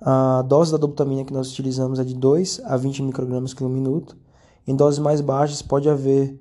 A 0.00 0.42
dose 0.42 0.72
da 0.72 0.78
dobutamina 0.78 1.24
que 1.24 1.32
nós 1.32 1.50
utilizamos 1.50 1.98
é 1.98 2.04
de 2.04 2.14
2 2.14 2.62
a 2.64 2.76
20 2.76 3.02
microgramas 3.02 3.54
por 3.54 3.68
minuto. 3.68 4.16
Em 4.66 4.74
doses 4.74 4.98
mais 4.98 5.20
baixas 5.20 5.62
pode 5.62 5.88
haver 5.88 6.38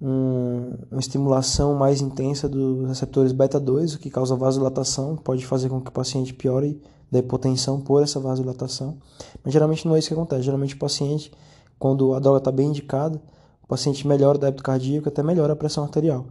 um, 0.00 0.72
uma 0.90 1.00
estimulação 1.00 1.74
mais 1.74 2.00
intensa 2.00 2.48
dos 2.48 2.86
receptores 2.88 3.32
beta-2, 3.32 3.96
o 3.96 3.98
que 3.98 4.10
causa 4.10 4.34
vasodilatação, 4.36 5.16
pode 5.16 5.44
fazer 5.44 5.68
com 5.68 5.80
que 5.80 5.90
o 5.90 5.92
paciente 5.92 6.32
piore 6.32 6.80
da 7.10 7.18
hipotensão 7.18 7.80
por 7.80 8.02
essa 8.02 8.18
vasodilatação. 8.18 8.96
Mas 9.42 9.52
geralmente 9.52 9.86
não 9.86 9.94
é 9.94 9.98
isso 9.98 10.08
que 10.08 10.14
acontece. 10.14 10.42
Geralmente 10.42 10.74
o 10.74 10.78
paciente, 10.78 11.32
quando 11.78 12.14
a 12.14 12.18
droga 12.18 12.38
está 12.38 12.52
bem 12.52 12.68
indicada, 12.68 13.20
o 13.62 13.66
paciente 13.66 14.06
melhora 14.06 14.38
o 14.38 14.40
débito 14.40 14.62
cardíaco, 14.62 15.08
até 15.08 15.22
melhora 15.22 15.52
a 15.52 15.56
pressão 15.56 15.84
arterial 15.84 16.26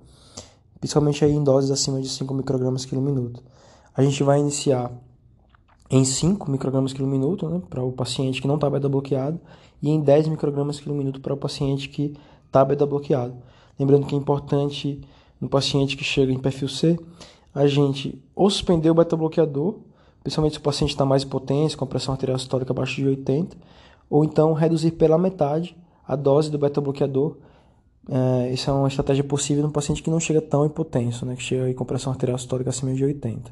principalmente 0.84 1.24
aí 1.24 1.32
em 1.32 1.42
doses 1.42 1.72
acima 1.72 2.02
de 2.02 2.10
5 2.10 2.34
microgramas 2.34 2.86
por 2.86 3.00
minuto. 3.00 3.42
A 3.96 4.04
gente 4.04 4.22
vai 4.22 4.38
iniciar 4.38 4.92
em 5.90 6.04
5 6.04 6.52
microgramas 6.52 6.92
por 6.92 7.08
minuto 7.08 7.48
né, 7.48 7.62
para 7.70 7.82
o 7.82 7.94
paciente 7.94 8.42
que 8.42 8.48
não 8.50 8.56
está 8.56 8.70
beta 8.70 8.90
bloqueado 8.90 9.40
e 9.82 9.90
em 9.90 10.02
10 10.02 10.28
microgramas 10.28 10.82
por 10.82 10.92
minuto 10.92 11.22
para 11.22 11.34
o 11.34 11.38
paciente 11.38 11.88
que 11.88 12.18
está 12.46 12.66
beta 12.66 12.86
bloqueado. 12.86 13.34
Lembrando 13.80 14.06
que 14.06 14.14
é 14.14 14.18
importante 14.18 15.00
no 15.40 15.48
paciente 15.48 15.96
que 15.96 16.04
chega 16.04 16.34
em 16.34 16.38
perfil 16.38 16.68
C, 16.68 17.00
a 17.56 17.66
gente 17.66 18.22
ou 18.36 18.50
suspender 18.50 18.90
o 18.90 18.94
beta 18.94 19.16
bloqueador, 19.16 19.76
principalmente 20.22 20.56
se 20.56 20.60
o 20.60 20.64
paciente 20.64 20.90
está 20.90 21.06
mais 21.06 21.24
potência, 21.24 21.78
com 21.78 21.86
a 21.86 21.88
pressão 21.88 22.14
arterial 22.14 22.38
sistólica 22.38 22.74
abaixo 22.74 22.96
de 22.96 23.08
80, 23.08 23.56
ou 24.10 24.26
então 24.26 24.52
reduzir 24.52 24.92
pela 24.92 25.18
metade 25.18 25.78
a 26.06 26.18
dose 26.18 26.52
do 26.52 26.58
beta 26.58 26.82
bloqueador 26.82 27.38
é, 28.10 28.52
isso 28.52 28.70
é 28.70 28.74
uma 28.74 28.88
estratégia 28.88 29.24
possível 29.24 29.64
num 29.64 29.72
paciente 29.72 30.04
que 30.04 30.10
não 30.10 30.20
chega 30.20 30.42
tão 30.42 30.66
hipotenso, 30.66 31.26
né, 31.26 31.36
que 31.36 31.44
chega 31.44 31.64
aí 31.64 31.74
com 31.74 31.86
pressão 31.86 32.12
arterial 32.12 32.38
sistólica 32.38 32.70
acima 32.70 32.94
de 32.94 33.04
80. 33.04 33.52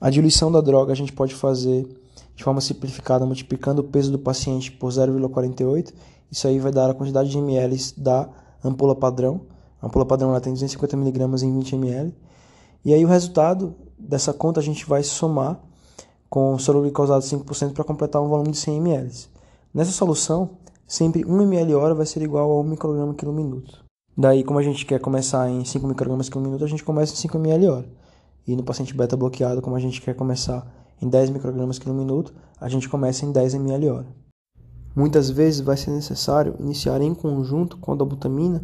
A 0.00 0.10
diluição 0.10 0.52
da 0.52 0.60
droga 0.60 0.92
a 0.92 0.96
gente 0.96 1.12
pode 1.12 1.34
fazer 1.34 1.86
de 2.34 2.44
forma 2.44 2.60
simplificada, 2.60 3.24
multiplicando 3.24 3.80
o 3.80 3.84
peso 3.84 4.12
do 4.12 4.18
paciente 4.18 4.70
por 4.70 4.90
0,48. 4.90 5.92
Isso 6.30 6.46
aí 6.46 6.58
vai 6.58 6.70
dar 6.70 6.90
a 6.90 6.94
quantidade 6.94 7.30
de 7.30 7.38
ml 7.38 7.76
da 7.96 8.28
ampola 8.62 8.94
padrão. 8.94 9.40
A 9.80 9.86
ampola 9.86 10.04
padrão 10.04 10.30
ela 10.30 10.40
tem 10.40 10.52
250 10.52 10.96
mg 10.96 11.44
em 11.44 11.58
20 11.58 11.74
ml. 11.76 12.14
E 12.84 12.92
aí 12.92 13.04
o 13.04 13.08
resultado 13.08 13.74
dessa 13.98 14.34
conta 14.34 14.60
a 14.60 14.62
gente 14.62 14.84
vai 14.86 15.02
somar 15.02 15.58
com 16.28 16.58
soro 16.58 16.82
glicosado 16.82 17.24
5% 17.24 17.72
para 17.72 17.84
completar 17.84 18.20
um 18.20 18.28
volume 18.28 18.50
de 18.50 18.58
100 18.58 18.76
ml. 18.76 19.10
Nessa 19.72 19.92
solução, 19.92 20.50
sempre 20.86 21.24
1 21.24 21.42
ml 21.42 21.74
hora 21.74 21.94
vai 21.94 22.06
ser 22.06 22.22
igual 22.22 22.50
a 22.50 22.60
1 22.60 22.64
micrograma 22.64 23.14
quilo 23.14 23.32
minuto. 23.32 23.84
Daí, 24.16 24.44
como 24.44 24.58
a 24.58 24.62
gente 24.62 24.86
quer 24.86 25.00
começar 25.00 25.50
em 25.50 25.64
5 25.64 25.86
microgramas 25.86 26.28
quilo 26.28 26.44
minuto, 26.44 26.64
a 26.64 26.68
gente 26.68 26.84
começa 26.84 27.12
em 27.12 27.16
5 27.16 27.36
ml 27.36 27.68
hora. 27.68 27.88
E 28.46 28.54
no 28.54 28.62
paciente 28.62 28.94
beta 28.94 29.16
bloqueado, 29.16 29.60
como 29.60 29.76
a 29.76 29.80
gente 29.80 30.00
quer 30.00 30.14
começar 30.14 30.66
em 31.02 31.08
10 31.08 31.30
microgramas 31.30 31.78
por 31.78 31.92
minuto, 31.92 32.32
a 32.60 32.68
gente 32.68 32.88
começa 32.88 33.26
em 33.26 33.32
10 33.32 33.54
ml 33.54 33.90
hora. 33.90 34.06
Muitas 34.94 35.28
vezes 35.28 35.60
vai 35.60 35.76
ser 35.76 35.90
necessário 35.90 36.54
iniciar 36.58 37.02
em 37.02 37.14
conjunto 37.14 37.76
com 37.76 37.92
a 37.92 37.94
dobutamina 37.94 38.62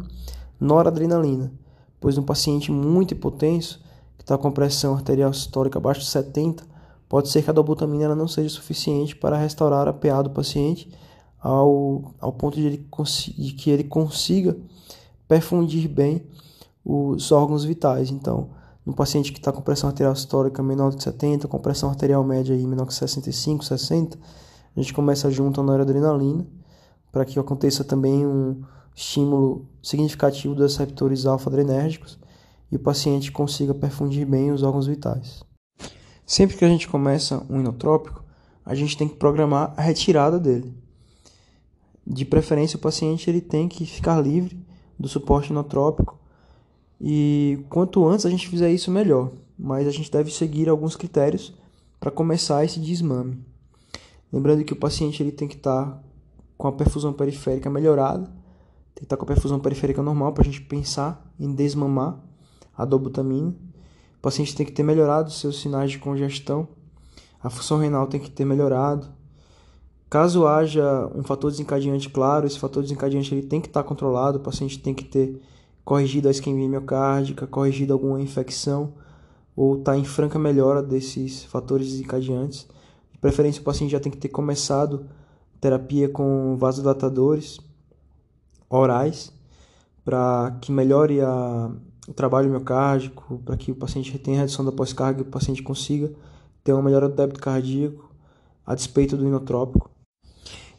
noradrenalina, 0.59 1.51
pois 1.99 2.17
um 2.17 2.23
paciente 2.23 2.71
muito 2.71 3.11
hipotenso, 3.11 3.83
que 4.17 4.23
está 4.23 4.37
com 4.37 4.51
pressão 4.51 4.95
arterial 4.95 5.33
sistólica 5.33 5.77
abaixo 5.77 6.01
de 6.01 6.07
70, 6.07 6.63
pode 7.07 7.29
ser 7.29 7.43
que 7.43 7.49
a 7.49 7.53
dobutamina 7.53 8.15
não 8.15 8.27
seja 8.27 8.49
suficiente 8.49 9.15
para 9.15 9.37
restaurar 9.37 9.87
a 9.87 9.93
PA 9.93 10.21
do 10.21 10.31
paciente 10.31 10.89
ao, 11.43 12.15
ao 12.21 12.31
ponto 12.31 12.55
de, 12.55 12.65
ele, 12.65 12.87
de 13.37 13.53
que 13.53 13.69
ele 13.69 13.83
consiga 13.83 14.55
perfundir 15.27 15.89
bem 15.89 16.25
os 16.85 17.31
órgãos 17.33 17.65
vitais. 17.65 18.09
Então, 18.09 18.51
no 18.85 18.93
paciente 18.93 19.33
que 19.33 19.39
está 19.39 19.51
com 19.51 19.61
pressão 19.61 19.89
arterial 19.89 20.15
sistólica 20.15 20.63
menor 20.63 20.95
de 20.95 21.03
70, 21.03 21.47
com 21.49 21.59
pressão 21.59 21.89
arterial 21.89 22.23
média 22.23 22.55
aí 22.55 22.65
menor 22.65 22.85
que 22.85 22.93
65, 22.93 23.65
60, 23.65 24.17
a 24.75 24.79
gente 24.79 24.93
começa 24.93 25.29
junto 25.29 25.59
a 25.59 25.63
noradrenalina 25.63 26.47
para 27.11 27.25
que 27.25 27.37
aconteça 27.37 27.83
também 27.83 28.25
um 28.25 28.63
estímulo 28.95 29.67
significativo 29.81 30.55
dos 30.55 30.77
receptores 30.77 31.25
alfa-adrenérgicos 31.25 32.17
e 32.71 32.75
o 32.75 32.79
paciente 32.79 33.31
consiga 33.31 33.73
perfundir 33.73 34.25
bem 34.25 34.51
os 34.51 34.63
órgãos 34.63 34.87
vitais. 34.87 35.43
Sempre 36.25 36.55
que 36.55 36.65
a 36.65 36.69
gente 36.69 36.87
começa 36.87 37.45
um 37.49 37.59
inotrópico, 37.59 38.23
a 38.65 38.73
gente 38.73 38.97
tem 38.97 39.07
que 39.07 39.15
programar 39.15 39.73
a 39.75 39.81
retirada 39.81 40.39
dele. 40.39 40.82
De 42.05 42.25
preferência, 42.25 42.77
o 42.77 42.81
paciente 42.81 43.29
ele 43.29 43.41
tem 43.41 43.67
que 43.67 43.85
ficar 43.85 44.19
livre 44.19 44.57
do 44.99 45.07
suporte 45.07 45.51
inotrópico 45.51 46.19
e 46.99 47.65
quanto 47.69 48.07
antes 48.07 48.25
a 48.25 48.29
gente 48.29 48.47
fizer 48.47 48.71
isso, 48.71 48.91
melhor. 48.91 49.31
Mas 49.57 49.87
a 49.87 49.91
gente 49.91 50.11
deve 50.11 50.31
seguir 50.31 50.69
alguns 50.69 50.95
critérios 50.95 51.53
para 51.99 52.11
começar 52.11 52.63
esse 52.65 52.79
desmame. 52.79 53.39
Lembrando 54.31 54.63
que 54.63 54.73
o 54.73 54.77
paciente 54.77 55.21
ele 55.21 55.31
tem 55.31 55.47
que 55.47 55.55
estar 55.55 55.85
tá 55.85 56.03
com 56.57 56.67
a 56.67 56.71
perfusão 56.71 57.13
periférica 57.13 57.69
melhorada, 57.69 58.25
tem 58.95 59.01
que 59.01 59.03
estar 59.03 59.15
tá 59.15 59.17
com 59.17 59.23
a 59.25 59.33
perfusão 59.33 59.59
periférica 59.59 60.01
normal 60.01 60.33
para 60.33 60.43
a 60.43 60.45
gente 60.45 60.61
pensar 60.61 61.29
em 61.39 61.53
desmamar 61.53 62.19
a 62.75 62.85
dobutamina. 62.85 63.49
O 64.17 64.21
paciente 64.21 64.55
tem 64.55 64.65
que 64.65 64.71
ter 64.71 64.83
melhorado 64.83 65.31
seus 65.31 65.61
sinais 65.61 65.91
de 65.91 65.99
congestão, 65.99 66.67
a 67.41 67.49
função 67.49 67.77
renal 67.77 68.07
tem 68.07 68.19
que 68.19 68.31
ter 68.31 68.45
melhorado. 68.45 69.07
Caso 70.13 70.45
haja 70.45 71.09
um 71.15 71.23
fator 71.23 71.49
desencadeante 71.49 72.07
claro, 72.07 72.45
esse 72.45 72.59
fator 72.59 72.83
desencadeante 72.83 73.33
ele 73.33 73.47
tem 73.47 73.59
que 73.59 73.65
estar 73.65 73.81
tá 73.81 73.89
controlado, 73.89 74.37
o 74.37 74.41
paciente 74.41 74.77
tem 74.77 74.93
que 74.93 75.03
ter 75.03 75.41
corrigida 75.83 76.27
a 76.27 76.31
isquemia 76.31 76.69
miocárdica, 76.69 77.47
corrigida 77.47 77.93
alguma 77.93 78.21
infecção 78.21 78.93
ou 79.55 79.79
está 79.79 79.97
em 79.97 80.05
franca 80.05 80.37
melhora 80.37 80.83
desses 80.83 81.43
fatores 81.45 81.87
desencadeantes. 81.87 82.67
De 83.11 83.17
preferência, 83.17 83.59
o 83.59 83.63
paciente 83.63 83.89
já 83.89 83.99
tem 83.99 84.11
que 84.11 84.19
ter 84.19 84.29
começado 84.29 85.07
terapia 85.59 86.07
com 86.07 86.57
vasodilatadores 86.57 87.59
orais 88.69 89.33
para 90.05 90.59
que 90.61 90.71
melhore 90.71 91.21
a, 91.21 91.71
o 92.07 92.13
trabalho 92.13 92.51
miocárdico, 92.51 93.41
para 93.43 93.57
que 93.57 93.71
o 93.71 93.75
paciente 93.75 94.15
tenha 94.19 94.41
redução 94.41 94.63
da 94.63 94.71
pós-carga 94.71 95.21
e 95.21 95.23
o 95.23 95.31
paciente 95.31 95.63
consiga 95.63 96.13
ter 96.63 96.71
uma 96.71 96.83
melhora 96.83 97.09
do 97.09 97.15
débito 97.15 97.39
cardíaco 97.39 98.11
a 98.63 98.75
despeito 98.75 99.17
do 99.17 99.25
inotrópico. 99.25 99.92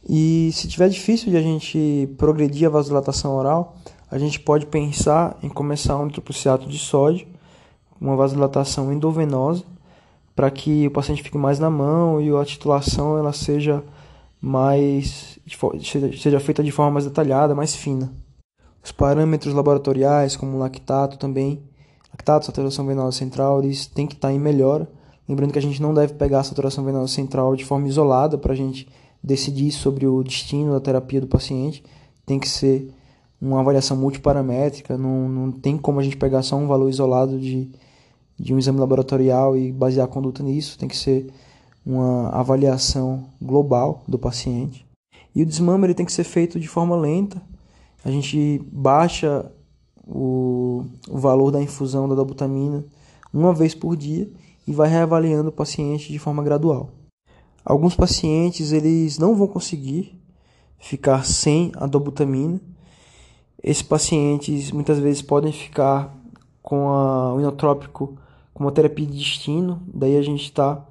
E 0.08 0.50
se 0.52 0.68
tiver 0.68 0.88
difícil 0.88 1.30
de 1.30 1.36
a 1.36 1.42
gente 1.42 2.08
progredir 2.18 2.66
a 2.66 2.70
vasodilatação 2.70 3.34
oral, 3.34 3.76
a 4.10 4.18
gente 4.18 4.38
pode 4.38 4.66
pensar 4.66 5.36
em 5.42 5.48
começar 5.48 5.96
um 5.96 6.06
nitroprusiato 6.06 6.68
de 6.68 6.78
sódio, 6.78 7.26
uma 8.00 8.14
vasodilatação 8.14 8.92
endovenosa, 8.92 9.64
para 10.36 10.50
que 10.50 10.86
o 10.86 10.90
paciente 10.90 11.22
fique 11.22 11.38
mais 11.38 11.58
na 11.58 11.70
mão 11.70 12.20
e 12.20 12.30
a 12.30 12.44
titulação 12.44 13.16
ela 13.16 13.32
seja 13.32 13.82
mais 14.40 15.38
seja 16.18 16.38
feita 16.38 16.62
de 16.62 16.70
forma 16.70 16.92
mais 16.92 17.06
detalhada, 17.06 17.54
mais 17.54 17.74
fina. 17.74 18.12
Os 18.82 18.92
parâmetros 18.92 19.54
laboratoriais, 19.54 20.36
como 20.36 20.58
lactato 20.58 21.16
também, 21.16 21.62
lactato, 22.10 22.44
saturação 22.44 22.86
venosa 22.86 23.16
central, 23.16 23.62
eles 23.62 23.86
têm 23.86 24.06
que 24.06 24.14
estar 24.14 24.30
em 24.30 24.38
melhora. 24.38 24.86
Lembrando 25.26 25.52
que 25.52 25.58
a 25.58 25.62
gente 25.62 25.80
não 25.80 25.94
deve 25.94 26.12
pegar 26.12 26.40
a 26.40 26.44
saturação 26.44 26.84
venosa 26.84 27.12
central 27.12 27.56
de 27.56 27.64
forma 27.64 27.88
isolada 27.88 28.36
para 28.36 28.52
a 28.52 28.56
gente 28.56 28.86
decidir 29.24 29.72
sobre 29.72 30.06
o 30.06 30.22
destino 30.22 30.72
da 30.72 30.80
terapia 30.80 31.18
do 31.18 31.26
paciente. 31.26 31.82
Tem 32.26 32.38
que 32.38 32.48
ser 32.48 32.92
uma 33.40 33.60
avaliação 33.60 33.96
multiparamétrica, 33.96 34.98
não, 34.98 35.28
não 35.28 35.52
tem 35.52 35.78
como 35.78 35.98
a 35.98 36.02
gente 36.02 36.16
pegar 36.16 36.42
só 36.42 36.56
um 36.56 36.66
valor 36.66 36.88
isolado 36.88 37.38
de, 37.38 37.70
de 38.38 38.54
um 38.54 38.58
exame 38.58 38.78
laboratorial 38.78 39.56
e 39.56 39.72
basear 39.72 40.04
a 40.04 40.08
conduta 40.08 40.42
nisso, 40.42 40.78
tem 40.78 40.88
que 40.88 40.96
ser 40.96 41.26
uma 41.84 42.30
avaliação 42.30 43.24
global 43.40 44.02
do 44.08 44.18
paciente. 44.18 44.86
E 45.34 45.42
o 45.42 45.46
desmame 45.46 45.86
ele 45.86 45.94
tem 45.94 46.06
que 46.06 46.12
ser 46.12 46.24
feito 46.24 46.60
de 46.60 46.68
forma 46.68 46.96
lenta, 46.96 47.42
a 48.04 48.10
gente 48.10 48.62
baixa 48.70 49.50
o, 50.06 50.84
o 51.08 51.18
valor 51.18 51.50
da 51.50 51.62
infusão 51.62 52.08
da 52.08 52.14
dobutamina 52.14 52.84
uma 53.32 53.52
vez 53.52 53.74
por 53.74 53.96
dia 53.96 54.30
e 54.66 54.72
vai 54.72 54.88
reavaliando 54.88 55.48
o 55.48 55.52
paciente 55.52 56.12
de 56.12 56.18
forma 56.18 56.42
gradual. 56.42 56.90
Alguns 57.64 57.96
pacientes 57.96 58.72
eles 58.72 59.18
não 59.18 59.34
vão 59.34 59.46
conseguir 59.46 60.20
ficar 60.78 61.24
sem 61.24 61.72
a 61.76 61.86
dobutamina, 61.86 62.60
esses 63.62 63.82
pacientes 63.82 64.70
muitas 64.70 64.98
vezes 64.98 65.22
podem 65.22 65.50
ficar 65.50 66.14
com 66.62 66.90
a, 66.90 67.32
o 67.34 67.40
inotrópico 67.40 68.18
com 68.52 68.64
uma 68.64 68.70
terapia 68.70 69.06
de 69.06 69.16
destino, 69.16 69.82
daí 69.86 70.18
a 70.18 70.22
gente 70.22 70.44
está 70.44 70.86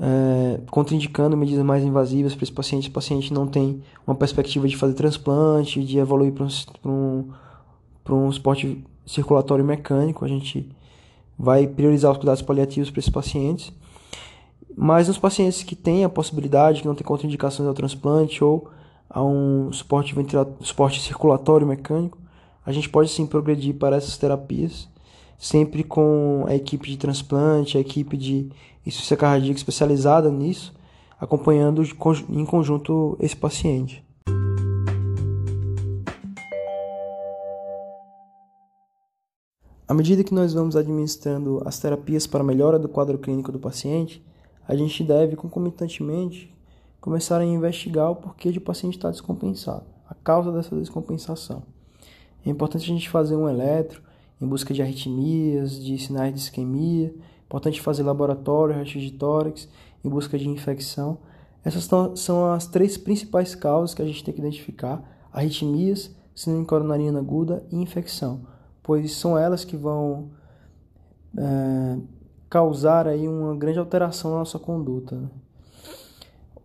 é, 0.00 0.60
contraindicando 0.70 1.36
medidas 1.36 1.64
mais 1.64 1.82
invasivas 1.82 2.34
para 2.34 2.44
esse 2.44 2.52
paciente. 2.52 2.84
Esse 2.84 2.90
paciente 2.90 3.32
não 3.32 3.46
tem 3.46 3.82
uma 4.06 4.14
perspectiva 4.14 4.68
de 4.68 4.76
fazer 4.76 4.94
transplante, 4.94 5.84
de 5.84 5.98
evoluir 5.98 6.32
para 6.32 6.44
um, 6.44 7.28
um, 8.08 8.14
um 8.14 8.30
esporte 8.30 8.84
circulatório 9.04 9.64
mecânico. 9.64 10.24
A 10.24 10.28
gente 10.28 10.70
vai 11.36 11.66
priorizar 11.66 12.12
os 12.12 12.18
cuidados 12.18 12.42
paliativos 12.42 12.90
para 12.90 13.00
esses 13.00 13.10
pacientes. 13.12 13.72
Mas 14.76 15.06
nos 15.08 15.18
pacientes 15.18 15.62
que 15.62 15.76
têm 15.76 16.04
a 16.04 16.08
possibilidade, 16.08 16.82
que 16.82 16.88
não 16.88 16.94
tem 16.94 17.06
contraindicações 17.06 17.68
ao 17.68 17.74
transplante 17.74 18.42
ou 18.42 18.68
a 19.08 19.22
um 19.22 19.72
suporte, 19.72 20.14
suporte 20.60 21.00
circulatório 21.00 21.66
mecânico, 21.66 22.18
a 22.66 22.72
gente 22.72 22.88
pode 22.88 23.10
sim 23.10 23.26
progredir 23.26 23.74
para 23.74 23.96
essas 23.96 24.16
terapias, 24.16 24.88
sempre 25.38 25.84
com 25.84 26.44
a 26.48 26.54
equipe 26.54 26.88
de 26.88 26.96
transplante, 26.96 27.78
a 27.78 27.80
equipe 27.80 28.16
de 28.16 28.50
insuficiência 28.84 29.16
cardíaca 29.16 29.58
especializada 29.58 30.30
nisso, 30.30 30.74
acompanhando 31.20 31.82
em 32.30 32.44
conjunto 32.44 33.16
esse 33.20 33.36
paciente. 33.36 34.04
À 39.86 39.92
medida 39.92 40.24
que 40.24 40.34
nós 40.34 40.54
vamos 40.54 40.76
administrando 40.76 41.62
as 41.64 41.78
terapias 41.78 42.26
para 42.26 42.42
melhora 42.42 42.78
do 42.78 42.88
quadro 42.88 43.18
clínico 43.18 43.52
do 43.52 43.58
paciente, 43.58 44.24
a 44.66 44.74
gente 44.74 45.02
deve 45.04 45.36
concomitantemente 45.36 46.54
começar 47.00 47.40
a 47.40 47.44
investigar 47.44 48.10
o 48.10 48.16
porquê 48.16 48.50
de 48.50 48.58
o 48.58 48.62
paciente 48.62 48.96
estar 48.96 49.10
descompensado, 49.10 49.84
a 50.08 50.14
causa 50.14 50.50
dessa 50.50 50.74
descompensação. 50.74 51.62
É 52.44 52.50
importante 52.50 52.84
a 52.84 52.94
gente 52.94 53.08
fazer 53.08 53.36
um 53.36 53.48
eletro 53.48 54.02
em 54.40 54.46
busca 54.46 54.72
de 54.74 54.82
arritmias, 54.82 55.82
de 55.82 55.98
sinais 55.98 56.32
de 56.32 56.40
isquemia, 56.40 57.08
é 57.08 57.46
importante 57.46 57.80
fazer 57.80 58.02
laboratório, 58.02 58.74
raio 58.74 58.86
de 58.86 59.12
tórax 59.12 59.68
em 60.02 60.08
busca 60.08 60.38
de 60.38 60.48
infecção. 60.48 61.18
Essas 61.64 61.88
são 62.16 62.52
as 62.52 62.66
três 62.66 62.96
principais 62.98 63.54
causas 63.54 63.94
que 63.94 64.02
a 64.02 64.04
gente 64.04 64.24
tem 64.24 64.34
que 64.34 64.40
identificar: 64.40 65.02
arritmias, 65.32 66.14
síndrome 66.34 66.66
coronariana 66.66 67.20
aguda 67.20 67.64
e 67.70 67.76
infecção, 67.76 68.46
pois 68.82 69.12
são 69.12 69.38
elas 69.38 69.64
que 69.64 69.76
vão 69.76 70.30
é, 71.36 71.98
causar 72.54 73.08
aí 73.08 73.26
uma 73.26 73.56
grande 73.56 73.80
alteração 73.80 74.30
na 74.30 74.38
nossa 74.38 74.60
conduta. 74.60 75.16
Né? 75.16 75.28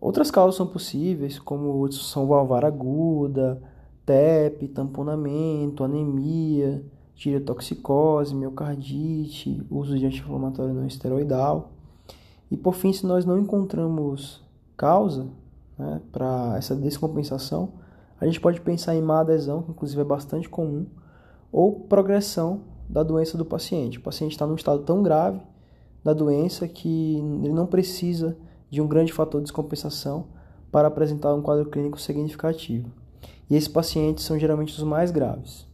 Outras 0.00 0.30
causas 0.30 0.54
são 0.54 0.64
possíveis, 0.64 1.36
como 1.40 1.88
disfunção 1.88 2.28
valvar 2.28 2.64
aguda, 2.64 3.60
TEP, 4.06 4.68
tamponamento, 4.68 5.82
anemia, 5.82 6.80
tireotoxicose, 7.16 8.36
miocardite, 8.36 9.66
uso 9.68 9.98
de 9.98 10.06
anti-inflamatório 10.06 10.72
não 10.72 10.86
esteroidal. 10.86 11.72
E 12.52 12.56
por 12.56 12.76
fim, 12.76 12.92
se 12.92 13.04
nós 13.04 13.24
não 13.24 13.36
encontramos 13.36 14.44
causa 14.76 15.26
né, 15.76 16.00
para 16.12 16.54
essa 16.56 16.76
descompensação, 16.76 17.72
a 18.20 18.26
gente 18.26 18.40
pode 18.40 18.60
pensar 18.60 18.94
em 18.94 19.02
má 19.02 19.22
adesão, 19.22 19.62
que 19.62 19.72
inclusive 19.72 20.00
é 20.00 20.04
bastante 20.04 20.48
comum, 20.48 20.86
ou 21.50 21.80
progressão 21.80 22.60
da 22.88 23.02
doença 23.02 23.36
do 23.36 23.44
paciente. 23.44 23.98
O 23.98 24.02
paciente 24.02 24.30
está 24.30 24.46
num 24.46 24.54
estado 24.54 24.84
tão 24.84 25.02
grave 25.02 25.40
da 26.02 26.12
doença 26.12 26.66
que 26.66 27.16
ele 27.16 27.52
não 27.52 27.66
precisa 27.66 28.36
de 28.70 28.80
um 28.80 28.86
grande 28.86 29.12
fator 29.12 29.40
de 29.40 29.44
descompensação 29.44 30.26
para 30.70 30.88
apresentar 30.88 31.34
um 31.34 31.42
quadro 31.42 31.68
clínico 31.68 32.00
significativo. 32.00 32.90
E 33.48 33.56
esses 33.56 33.68
pacientes 33.68 34.24
são 34.24 34.38
geralmente 34.38 34.72
os 34.72 34.82
mais 34.82 35.10
graves. 35.10 35.68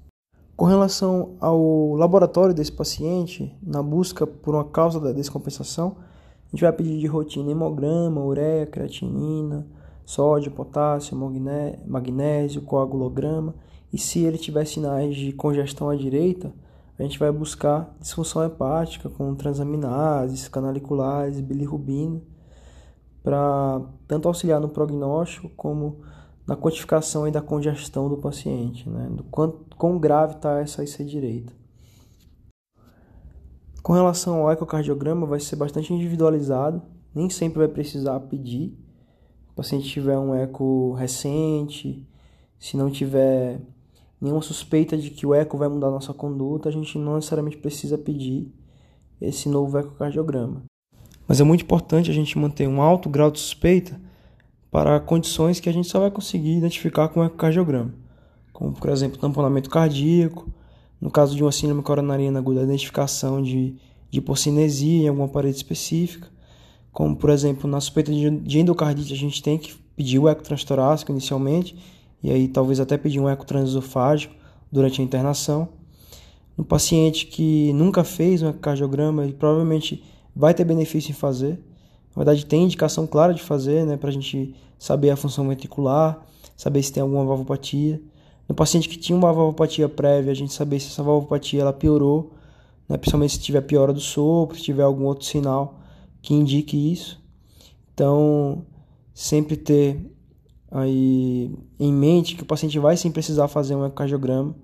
Com 0.57 0.65
relação 0.65 1.37
ao 1.39 1.95
laboratório 1.95 2.55
desse 2.55 2.73
paciente, 2.73 3.55
na 3.63 3.83
busca 3.83 4.27
por 4.27 4.55
uma 4.55 4.65
causa 4.65 4.99
da 4.99 5.13
descompensação, 5.13 5.97
a 6.47 6.51
gente 6.51 6.63
vai 6.63 6.73
pedir 6.73 6.99
de 6.99 7.07
rotina 7.07 7.51
hemograma, 7.51 8.25
ureia, 8.25 8.67
creatinina, 8.67 9.67
sódio, 10.07 10.51
potássio, 10.51 11.15
magnésio, 11.87 12.63
coagulograma. 12.63 13.55
E 13.93 13.99
se 13.99 14.21
ele 14.21 14.39
tiver 14.39 14.65
sinais 14.65 15.15
de 15.15 15.33
congestão 15.33 15.91
à 15.91 15.95
direita, 15.95 16.55
a 16.99 17.03
gente 17.03 17.19
vai 17.19 17.31
buscar 17.31 17.95
disfunção 18.01 18.43
hepática 18.45 19.09
com 19.09 19.35
transaminases, 19.35 20.49
canaliculases, 20.49 21.41
bilirrubina, 21.41 22.23
para 23.23 23.83
tanto 24.07 24.29
auxiliar 24.29 24.61
no 24.61 24.69
prognóstico 24.69 25.51
como 25.51 26.01
na 26.47 26.57
quantificação 26.57 27.31
da 27.31 27.43
congestão 27.43 28.09
do 28.09 28.17
paciente, 28.17 28.89
né? 28.89 29.09
do 29.11 29.25
quanto, 29.25 29.77
quão 29.77 29.99
grave 29.99 30.37
está 30.37 30.61
essa 30.61 30.85
IC 30.85 31.05
direita. 31.05 31.53
Com 33.83 33.93
relação 33.93 34.43
ao 34.43 34.53
ecocardiograma, 34.53 35.27
vai 35.27 35.41
ser 35.41 35.57
bastante 35.57 35.93
individualizado, 35.93 36.83
nem 37.15 37.29
sempre 37.29 37.59
vai 37.59 37.69
precisar 37.69 38.19
pedir. 38.21 38.79
Se 39.45 39.51
o 39.51 39.55
paciente 39.55 39.89
tiver 39.89 40.19
um 40.19 40.35
eco 40.35 40.93
recente, 40.95 42.09
se 42.59 42.77
não 42.77 42.91
tiver 42.91 43.61
nenhuma 44.21 44.43
suspeita 44.43 44.97
de 44.97 45.11
que 45.11 45.27
o 45.27 45.35
eco 45.35 45.57
vai 45.57 45.69
mudar 45.69 45.91
nossa 45.91 46.15
conduta, 46.15 46.69
a 46.69 46.73
gente 46.73 46.99
não 46.99 47.17
necessariamente 47.17 47.57
precisa 47.57 47.99
pedir 47.99 48.53
esse 49.21 49.49
novo 49.49 49.79
ecocardiograma. 49.79 50.63
Mas 51.27 51.41
é 51.41 51.45
muito 51.45 51.63
importante 51.63 52.11
a 52.11 52.15
gente 52.15 52.39
manter 52.39 52.69
um 52.69 52.81
alto 52.81 53.09
grau 53.09 53.31
de 53.31 53.41
suspeita 53.41 54.01
para 54.71 55.01
condições 55.01 55.59
que 55.59 55.69
a 55.69 55.73
gente 55.73 55.89
só 55.89 56.01
vai 56.01 56.11
conseguir 56.11 56.57
identificar 56.57 57.09
com 57.09 57.21
o 57.21 57.25
ecocardiograma, 57.25 57.95
como 58.53 58.73
por 58.73 58.91
exemplo 58.91 59.19
tamponamento 59.19 59.71
cardíaco, 59.71 60.49
no 61.01 61.11
caso 61.11 61.35
de 61.35 61.43
uma 61.43 61.53
síndrome 61.53 61.83
coronariana 61.83 62.39
aguda, 62.39 62.61
a 62.61 62.65
identificação 62.65 63.43
de, 63.43 63.75
de 64.11 64.19
hipocinesia 64.19 65.05
em 65.05 65.09
alguma 65.09 65.29
parede 65.29 65.57
específica, 65.57 66.29
como 66.93 67.17
por 67.17 67.31
exemplo 67.31 67.69
na 67.69 67.81
suspeita 67.81 68.13
de, 68.13 68.59
endocardite 68.59 69.13
a 69.13 69.17
gente 69.17 69.43
tem 69.43 69.59
que 69.59 69.75
pedir 69.97 70.19
o 70.19 70.29
eco 70.29 70.43
transtorácico 70.43 71.11
inicialmente 71.11 71.77
e 72.27 72.33
aí 72.33 72.49
talvez 72.49 72.81
até 72.81 72.99
pedir 72.99 73.21
um 73.21 73.29
eco 73.29 73.47
transesofágico 73.47 74.35
durante 74.71 75.01
a 75.01 75.05
internação. 75.05 75.69
No 76.57 76.65
paciente 76.65 77.25
que 77.25 77.73
nunca 77.73 78.03
fez 78.03 78.43
um 78.43 78.49
ecocardiograma, 78.49 79.23
ele 79.23 79.33
provavelmente 79.33 80.03
vai 80.35 80.53
ter 80.53 80.65
benefício 80.65 81.13
em 81.13 81.15
fazer. 81.15 81.53
Na 82.11 82.25
verdade, 82.25 82.45
tem 82.45 82.65
indicação 82.65 83.07
clara 83.07 83.33
de 83.33 83.41
fazer, 83.41 83.87
né, 83.87 83.97
para 83.97 84.09
a 84.09 84.13
gente 84.13 84.57
saber 84.77 85.11
a 85.11 85.17
função 85.17 85.47
ventricular, 85.47 86.21
saber 86.57 86.83
se 86.83 86.93
tem 86.93 87.01
alguma 87.01 87.25
valvopatia. 87.25 88.03
No 88.49 88.57
paciente 88.57 88.89
que 88.89 88.99
tinha 88.99 89.17
uma 89.17 89.33
valvopatia 89.33 89.89
prévia, 89.89 90.33
a 90.33 90.35
gente 90.35 90.53
saber 90.53 90.81
se 90.81 90.89
essa 90.89 91.05
valvopatia 91.05 91.61
ela 91.61 91.73
piorou, 91.73 92.33
né, 92.89 92.97
principalmente 92.97 93.35
se 93.35 93.41
tiver 93.41 93.61
piora 93.61 93.93
do 93.93 94.01
sopro, 94.01 94.57
se 94.57 94.65
tiver 94.65 94.83
algum 94.83 95.05
outro 95.05 95.25
sinal 95.25 95.79
que 96.21 96.35
indique 96.35 96.91
isso. 96.91 97.23
Então, 97.95 98.67
sempre 99.15 99.57
ter 99.57 100.16
aí 100.71 101.51
em 101.79 101.93
mente 101.93 102.35
que 102.35 102.43
o 102.43 102.47
paciente 102.47 102.79
vai 102.79 102.97
sim 102.97 103.11
precisar 103.11 103.49
fazer 103.49 103.75
um 103.75 103.85
ecocardiograma 103.85 104.55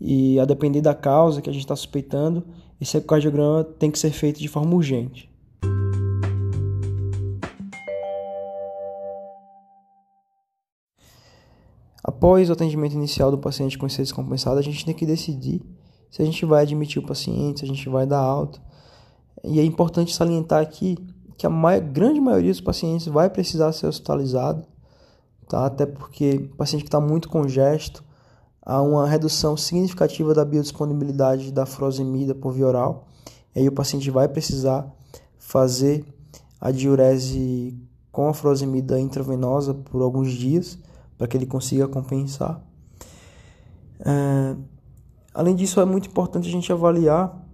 e 0.00 0.38
a 0.38 0.44
depender 0.44 0.80
da 0.80 0.94
causa 0.94 1.42
que 1.42 1.50
a 1.50 1.52
gente 1.52 1.62
está 1.62 1.74
suspeitando, 1.74 2.44
esse 2.80 2.96
ecocardiograma 2.96 3.64
tem 3.64 3.90
que 3.90 3.98
ser 3.98 4.10
feito 4.10 4.38
de 4.38 4.48
forma 4.48 4.74
urgente. 4.74 5.28
Após 12.02 12.48
o 12.48 12.52
atendimento 12.52 12.94
inicial 12.94 13.30
do 13.30 13.38
paciente 13.38 13.76
com 13.76 13.86
esse 13.86 13.98
descompensado, 13.98 14.58
a 14.58 14.62
gente 14.62 14.84
tem 14.84 14.94
que 14.94 15.04
decidir 15.04 15.60
se 16.10 16.22
a 16.22 16.24
gente 16.24 16.44
vai 16.46 16.62
admitir 16.62 17.02
o 17.02 17.06
paciente, 17.06 17.60
se 17.60 17.64
a 17.64 17.68
gente 17.68 17.88
vai 17.88 18.06
dar 18.06 18.18
alta. 18.20 18.60
E 19.44 19.60
é 19.60 19.64
importante 19.64 20.14
salientar 20.14 20.62
aqui 20.62 20.96
que 21.36 21.46
a 21.46 21.50
maior, 21.50 21.80
grande 21.80 22.20
maioria 22.20 22.50
dos 22.50 22.60
pacientes 22.60 23.06
vai 23.06 23.28
precisar 23.30 23.72
ser 23.72 23.86
hospitalizado, 23.86 24.66
tá? 25.48 25.66
até 25.66 25.86
porque 25.86 26.48
o 26.52 26.56
paciente 26.56 26.82
que 26.82 26.88
está 26.88 27.00
muito 27.00 27.28
congesto, 27.28 28.04
há 28.62 28.82
uma 28.82 29.08
redução 29.08 29.56
significativa 29.56 30.34
da 30.34 30.44
biodisponibilidade 30.44 31.50
da 31.50 31.64
furosemida 31.64 32.34
por 32.34 32.52
via 32.52 32.66
oral. 32.66 33.08
E 33.54 33.60
aí 33.60 33.68
o 33.68 33.72
paciente 33.72 34.10
vai 34.10 34.28
precisar 34.28 34.86
fazer 35.38 36.04
a 36.60 36.70
diurese 36.70 37.74
com 38.12 38.28
a 38.28 38.34
furosemida 38.34 39.00
intravenosa 39.00 39.72
por 39.72 40.02
alguns 40.02 40.32
dias 40.32 40.78
para 41.16 41.26
que 41.26 41.36
ele 41.36 41.46
consiga 41.46 41.88
compensar. 41.88 42.62
É, 44.00 44.56
além 45.32 45.56
disso, 45.56 45.80
é 45.80 45.84
muito 45.84 46.08
importante 46.08 46.48
a 46.48 46.52
gente 46.52 46.70
avaliar 46.72 47.44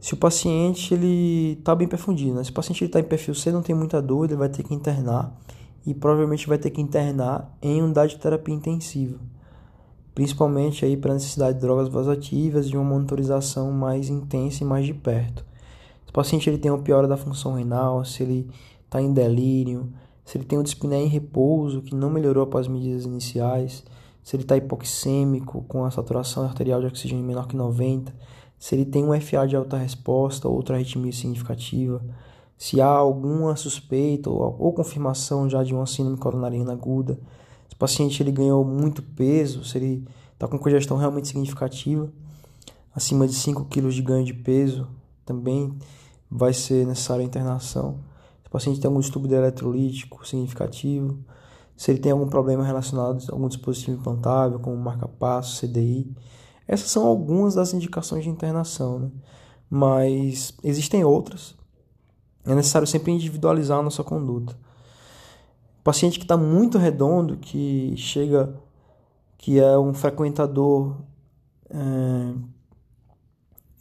se 0.00 0.14
o 0.14 0.16
paciente 0.16 0.92
ele 0.92 1.58
está 1.58 1.74
bem 1.74 1.88
perfundido. 1.88 2.34
Né? 2.34 2.44
Se 2.44 2.50
o 2.50 2.54
paciente 2.54 2.84
está 2.84 3.00
em 3.00 3.04
perfil 3.04 3.34
C, 3.34 3.50
não 3.52 3.62
tem 3.62 3.74
muita 3.74 4.02
dor, 4.02 4.24
ele 4.24 4.36
vai 4.36 4.48
ter 4.48 4.62
que 4.62 4.74
internar 4.74 5.32
e 5.86 5.94
provavelmente 5.94 6.48
vai 6.48 6.58
ter 6.58 6.70
que 6.70 6.80
internar 6.80 7.56
em 7.62 7.80
unidade 7.80 8.14
de 8.14 8.20
terapia 8.20 8.54
intensiva 8.54 9.18
principalmente 10.16 10.82
aí 10.82 10.96
para 10.96 11.12
necessidade 11.12 11.56
de 11.56 11.60
drogas 11.60 11.90
vasoativas 11.90 12.68
e 12.68 12.74
uma 12.74 12.82
monitorização 12.82 13.70
mais 13.70 14.08
intensa 14.08 14.64
e 14.64 14.66
mais 14.66 14.86
de 14.86 14.94
perto. 14.94 15.44
Se 16.06 16.08
o 16.08 16.12
paciente 16.12 16.48
ele 16.48 16.56
tem 16.56 16.70
uma 16.70 16.82
piora 16.82 17.06
da 17.06 17.18
função 17.18 17.52
renal, 17.52 18.02
se 18.02 18.22
ele 18.22 18.50
está 18.86 19.02
em 19.02 19.12
delírio, 19.12 19.92
se 20.24 20.38
ele 20.38 20.46
tem 20.46 20.58
um 20.58 20.62
dispneia 20.62 21.04
em 21.04 21.08
repouso 21.08 21.82
que 21.82 21.94
não 21.94 22.08
melhorou 22.08 22.44
após 22.44 22.64
as 22.64 22.72
medidas 22.72 23.04
iniciais, 23.04 23.84
se 24.22 24.34
ele 24.34 24.44
está 24.44 24.56
hipoxêmico 24.56 25.62
com 25.68 25.84
a 25.84 25.90
saturação 25.90 26.44
arterial 26.44 26.80
de 26.80 26.86
oxigênio 26.86 27.22
menor 27.22 27.46
que 27.46 27.54
90, 27.54 28.14
se 28.58 28.74
ele 28.74 28.86
tem 28.86 29.04
um 29.04 29.20
FA 29.20 29.46
de 29.46 29.54
alta 29.54 29.76
resposta 29.76 30.48
ou 30.48 30.54
outra 30.54 30.76
arritmia 30.76 31.12
significativa, 31.12 32.02
se 32.58 32.80
há 32.80 32.88
alguma 32.88 33.54
suspeita 33.56 34.30
ou, 34.30 34.56
ou 34.58 34.72
confirmação 34.72 35.48
já 35.48 35.62
de 35.62 35.74
uma 35.74 35.86
síndrome 35.86 36.16
coronariana 36.16 36.72
aguda, 36.72 37.18
se 37.68 37.74
o 37.74 37.78
paciente 37.78 38.22
ele 38.22 38.32
ganhou 38.32 38.64
muito 38.64 39.02
peso, 39.02 39.64
se 39.64 39.76
ele 39.78 40.08
está 40.32 40.46
com 40.46 40.58
congestão 40.58 40.96
realmente 40.96 41.28
significativa, 41.28 42.10
acima 42.94 43.26
de 43.26 43.34
5 43.34 43.64
kg 43.66 43.88
de 43.90 44.02
ganho 44.02 44.24
de 44.24 44.34
peso, 44.34 44.88
também 45.24 45.76
vai 46.30 46.52
ser 46.52 46.86
necessária 46.86 47.22
a 47.22 47.26
internação. 47.26 47.98
Se 48.42 48.48
o 48.48 48.50
paciente 48.50 48.80
tem 48.80 48.88
algum 48.88 49.00
distúrbio 49.00 49.36
eletrolítico 49.36 50.26
significativo, 50.26 51.18
se 51.76 51.90
ele 51.90 51.98
tem 51.98 52.12
algum 52.12 52.28
problema 52.28 52.64
relacionado 52.64 53.22
a 53.28 53.32
algum 53.32 53.48
dispositivo 53.48 53.98
implantável, 53.98 54.58
como 54.58 54.76
marca-passo, 54.76 55.60
CDI. 55.66 56.10
Essas 56.66 56.90
são 56.90 57.06
algumas 57.06 57.54
das 57.54 57.74
indicações 57.74 58.24
de 58.24 58.30
internação, 58.30 58.98
né? 58.98 59.10
mas 59.68 60.54
existem 60.62 61.04
outras. 61.04 61.55
É 62.46 62.54
necessário 62.54 62.86
sempre 62.86 63.12
individualizar 63.12 63.78
a 63.78 63.82
nossa 63.82 64.04
conduta. 64.04 64.56
Paciente 65.82 66.18
que 66.18 66.24
está 66.24 66.36
muito 66.36 66.78
redondo, 66.78 67.36
que 67.36 67.94
chega, 67.96 68.54
que 69.36 69.58
é 69.58 69.78
um 69.78 69.92
frequentador 69.92 70.96
é, 71.70 72.34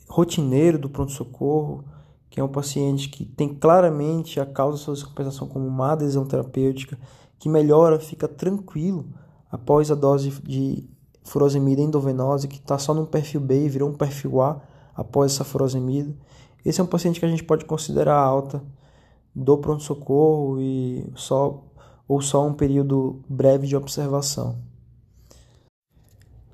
rotineiro 0.08 0.78
do 0.78 0.90
pronto-socorro, 0.90 1.84
que 2.30 2.40
é 2.40 2.44
um 2.44 2.50
paciente 2.50 3.10
que 3.10 3.24
tem 3.26 3.54
claramente 3.54 4.40
a 4.40 4.46
causa 4.46 4.78
da 4.78 4.84
sua 4.84 4.94
descompensação 4.94 5.48
como 5.48 5.66
uma 5.66 5.94
adesão 5.94 6.26
terapêutica, 6.26 6.98
que 7.40 7.48
melhora, 7.48 8.00
fica 8.00 8.28
tranquilo 8.28 9.06
após 9.52 9.90
a 9.90 9.96
dose 9.96 10.32
de 10.44 10.84
furosemida 11.24 11.82
endovenosa, 11.82 12.48
que 12.48 12.58
está 12.58 12.78
só 12.78 12.94
no 12.94 13.08
perfil 13.08 13.42
B 13.42 13.66
e 13.66 13.70
virou 13.70 13.90
um 13.90 13.94
perfil 13.94 14.42
A 14.42 14.62
após 14.96 15.34
essa 15.34 15.44
furosemida. 15.44 16.16
Esse 16.66 16.82
é 16.82 16.84
um 16.84 16.88
paciente 16.88 17.20
que 17.20 17.26
a 17.26 17.30
gente 17.30 17.44
pode 17.44 17.64
considerar 17.64 18.18
alta 18.18 18.64
do 19.36 19.56
pronto-socorro 19.58 20.60
e 20.60 21.06
só 21.16 21.64
ou 22.08 22.22
só 22.22 22.46
um 22.46 22.54
período 22.54 23.22
breve 23.30 23.68
de 23.68 23.76
observação. 23.76 24.58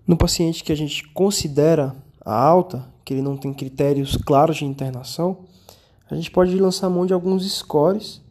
No 0.05 0.17
paciente 0.17 0.63
que 0.63 0.71
a 0.71 0.75
gente 0.75 1.07
considera 1.13 1.95
a 2.25 2.35
alta, 2.35 2.91
que 3.05 3.13
ele 3.13 3.21
não 3.21 3.37
tem 3.37 3.53
critérios 3.53 4.17
claros 4.17 4.57
de 4.57 4.65
internação, 4.65 5.45
a 6.09 6.15
gente 6.15 6.29
pode 6.29 6.57
lançar 6.57 6.89
mão 6.89 7.05
de 7.05 7.13
alguns 7.13 7.49
scores 7.49 8.21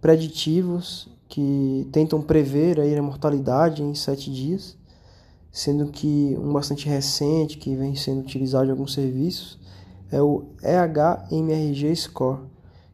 preditivos 0.00 1.08
que 1.28 1.86
tentam 1.92 2.22
prever 2.22 2.80
aí 2.80 2.96
a 2.96 3.02
mortalidade 3.02 3.82
em 3.82 3.94
sete 3.94 4.32
dias, 4.32 4.76
sendo 5.52 5.90
que 5.90 6.36
um 6.38 6.52
bastante 6.52 6.86
recente 6.88 7.58
que 7.58 7.74
vem 7.76 7.94
sendo 7.94 8.20
utilizado 8.20 8.68
em 8.68 8.70
alguns 8.70 8.94
serviços 8.94 9.58
é 10.10 10.20
o 10.20 10.46
EHMRG 10.62 11.94
Score, 11.96 12.40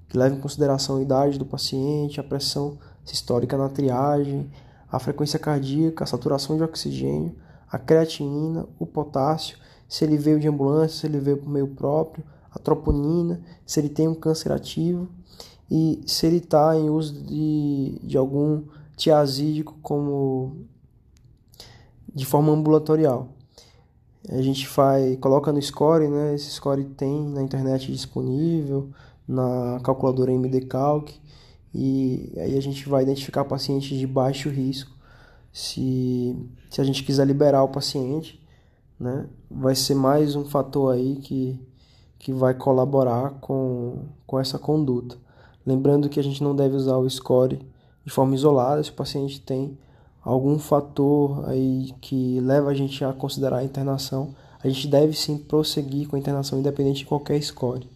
que 0.09 0.19
leva 0.19 0.35
em 0.35 0.41
consideração 0.41 0.97
a 0.97 1.03
idade 1.03 1.39
do 1.39 1.47
paciente, 1.47 2.21
a 2.21 2.25
pressão 2.25 2.79
sistólica 3.05 3.57
na 3.57 3.69
triagem, 3.69 4.51
a 4.91 4.99
frequência 4.99 5.39
cardíaca, 5.39 6.05
a 6.05 6.07
saturação 6.07 6.57
de 6.57 6.63
oxigênio, 6.63 7.35
a 7.71 7.79
creatinina, 7.79 8.67
o 8.79 8.87
potássio, 8.87 9.59
se 9.89 10.05
ele 10.05 10.17
veio 10.17 10.41
de 10.41 10.49
ambulância, 10.49 11.01
se 11.01 11.07
ele 11.07 11.19
veio 11.19 11.39
por 11.39 11.49
meio 11.49 11.69
próprio, 11.69 12.25
a 12.51 12.59
troponina, 12.59 13.41
se 13.65 13.81
ele 13.81 13.89
tem 13.89 14.09
um 14.09 14.15
câncer 14.15 14.53
ativo 14.53 15.09
e 15.71 16.03
se 16.07 16.27
ele 16.27 16.39
está 16.39 16.77
em 16.77 16.89
uso 16.89 17.23
de, 17.25 18.01
de 18.03 18.17
algum 18.17 18.63
tiazídico 18.97 19.77
como 19.83 20.67
de 22.13 22.25
forma 22.25 22.53
ambulatorial. 22.53 23.29
A 24.29 24.43
gente 24.43 24.67
vai, 24.69 25.17
coloca 25.17 25.53
no 25.53 25.63
score, 25.63 26.09
né? 26.09 26.35
Esse 26.35 26.51
score 26.51 26.85
tem 26.85 27.29
na 27.29 27.43
internet 27.43 27.91
disponível, 27.93 28.91
na 29.27 29.81
calculadora 29.83 30.33
MDCalc, 30.33 31.13
e 31.75 32.33
aí 32.37 32.57
a 32.57 32.61
gente 32.61 32.89
vai 32.89 33.03
identificar 33.03 33.45
pacientes 33.45 33.97
de 33.97 34.07
baixo 34.07 34.49
risco. 34.49 34.91
Se, 35.53 36.37
se 36.71 36.81
a 36.81 36.85
gente 36.85 37.03
quiser 37.05 37.27
liberar 37.27 37.63
o 37.63 37.69
paciente, 37.69 38.43
né? 38.99 39.27
Vai 39.51 39.75
ser 39.75 39.95
mais 39.95 40.35
um 40.35 40.45
fator 40.45 40.95
aí 40.95 41.17
que, 41.17 41.61
que 42.19 42.33
vai 42.33 42.55
colaborar 42.55 43.31
com, 43.41 44.07
com 44.27 44.41
essa 44.41 44.59
conduta. 44.59 45.17
Lembrando 45.65 46.09
que 46.09 46.19
a 46.19 46.23
gente 46.23 46.43
não 46.43 46.55
deve 46.55 46.77
usar 46.77 46.97
o 46.97 47.09
score 47.09 47.61
de 48.05 48.11
forma 48.11 48.35
isolada 48.35 48.83
se 48.83 48.91
o 48.91 48.95
paciente 48.95 49.41
tem 49.41 49.79
algum 50.27 50.59
fator 50.59 51.49
aí 51.49 51.95
que 52.01 52.41
leva 52.41 52.71
a 52.71 52.75
gente 52.75 53.05
a 53.05 53.13
considerar 53.13 53.59
a 53.59 53.65
internação, 53.65 54.35
a 54.61 54.69
gente 54.69 54.89
deve 54.89 55.13
sim 55.13 55.39
prosseguir 55.39 56.09
com 56.09 56.17
a 56.17 56.19
internação 56.19 56.59
independente 56.59 56.99
de 56.99 57.07
qualquer 57.07 57.41
score. 57.41 57.89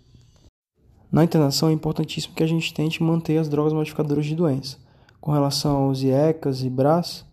Na 1.10 1.24
internação 1.24 1.70
é 1.70 1.72
importantíssimo 1.72 2.32
que 2.32 2.44
a 2.44 2.46
gente 2.46 2.72
tente 2.72 3.02
manter 3.02 3.36
as 3.36 3.48
drogas 3.48 3.72
modificadoras 3.72 4.24
de 4.24 4.36
doença. 4.36 4.78
Com 5.20 5.32
relação 5.32 5.76
aos 5.76 6.02
IECAS 6.02 6.62
e 6.62 6.70
BRAS, 6.70 7.24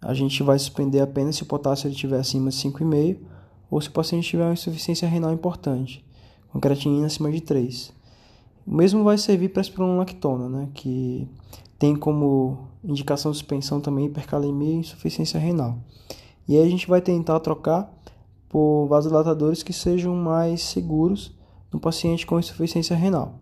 a 0.00 0.12
gente 0.12 0.42
vai 0.42 0.58
suspender 0.58 1.00
apenas 1.00 1.36
se 1.36 1.42
o 1.42 1.46
potássio 1.46 1.88
estiver 1.88 2.20
acima 2.20 2.50
de 2.50 2.56
5,5 2.56 3.16
ou 3.70 3.80
se 3.80 3.88
o 3.88 3.92
paciente 3.92 4.28
tiver 4.28 4.44
uma 4.44 4.52
insuficiência 4.52 5.08
renal 5.08 5.32
importante, 5.32 6.04
com 6.52 6.60
creatinina 6.60 7.06
acima 7.06 7.32
de 7.32 7.40
3. 7.40 7.97
O 8.68 8.74
mesmo 8.74 9.02
vai 9.02 9.16
servir 9.16 9.48
para 9.48 9.60
a 9.60 9.62
espironolactona, 9.62 10.46
né, 10.46 10.68
que 10.74 11.26
tem 11.78 11.96
como 11.96 12.68
indicação 12.84 13.30
de 13.30 13.38
suspensão 13.38 13.80
também 13.80 14.04
hipercalemia 14.04 14.74
e 14.74 14.80
insuficiência 14.80 15.40
renal. 15.40 15.78
E 16.46 16.54
aí 16.54 16.66
a 16.66 16.70
gente 16.70 16.86
vai 16.86 17.00
tentar 17.00 17.40
trocar 17.40 17.90
por 18.46 18.86
vasodilatadores 18.86 19.62
que 19.62 19.72
sejam 19.72 20.14
mais 20.14 20.62
seguros 20.64 21.34
no 21.72 21.80
paciente 21.80 22.26
com 22.26 22.38
insuficiência 22.38 22.94
renal, 22.94 23.40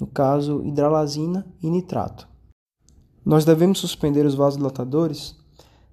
no 0.00 0.06
caso 0.06 0.62
hidralazina 0.64 1.46
e 1.62 1.68
nitrato. 1.68 2.26
Nós 3.22 3.44
devemos 3.44 3.78
suspender 3.78 4.24
os 4.24 4.34
vasodilatadores 4.34 5.36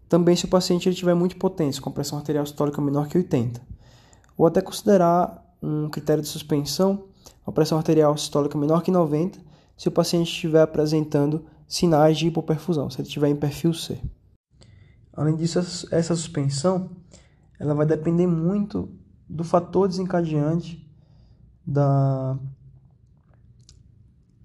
também 0.08 0.38
se 0.38 0.46
o 0.46 0.50
paciente 0.50 0.88
ele 0.88 0.96
tiver 0.96 1.14
muito 1.14 1.36
potência, 1.36 1.82
com 1.82 1.92
pressão 1.92 2.18
arterial 2.18 2.46
sistólica 2.46 2.82
menor 2.82 3.10
que 3.10 3.18
80, 3.18 3.62
ou 4.38 4.48
até 4.48 4.62
considerar 4.62 5.46
um 5.62 5.90
critério 5.90 6.24
de 6.24 6.30
suspensão 6.30 7.09
a 7.50 7.54
pressão 7.54 7.78
arterial 7.78 8.16
sistólica 8.18 8.58
menor 8.58 8.82
que 8.82 8.92
90 8.92 9.40
se 9.80 9.88
o 9.88 9.92
paciente 9.92 10.28
estiver 10.28 10.62
apresentando 10.62 11.46
sinais 11.66 12.18
de 12.18 12.28
hipoperfusão, 12.28 12.90
se 12.90 13.00
ele 13.00 13.08
estiver 13.08 13.30
em 13.30 13.36
perfil 13.36 13.74
C. 13.74 13.98
Além 15.14 15.38
disso, 15.38 15.58
essa 15.90 16.16
suspensão 16.16 16.90
ela 17.58 17.74
vai 17.74 17.86
depender 17.86 18.28
muito 18.28 18.90
do 19.28 19.44
fator 19.44 19.88
desencadeante 19.88 20.86
da 21.66 22.38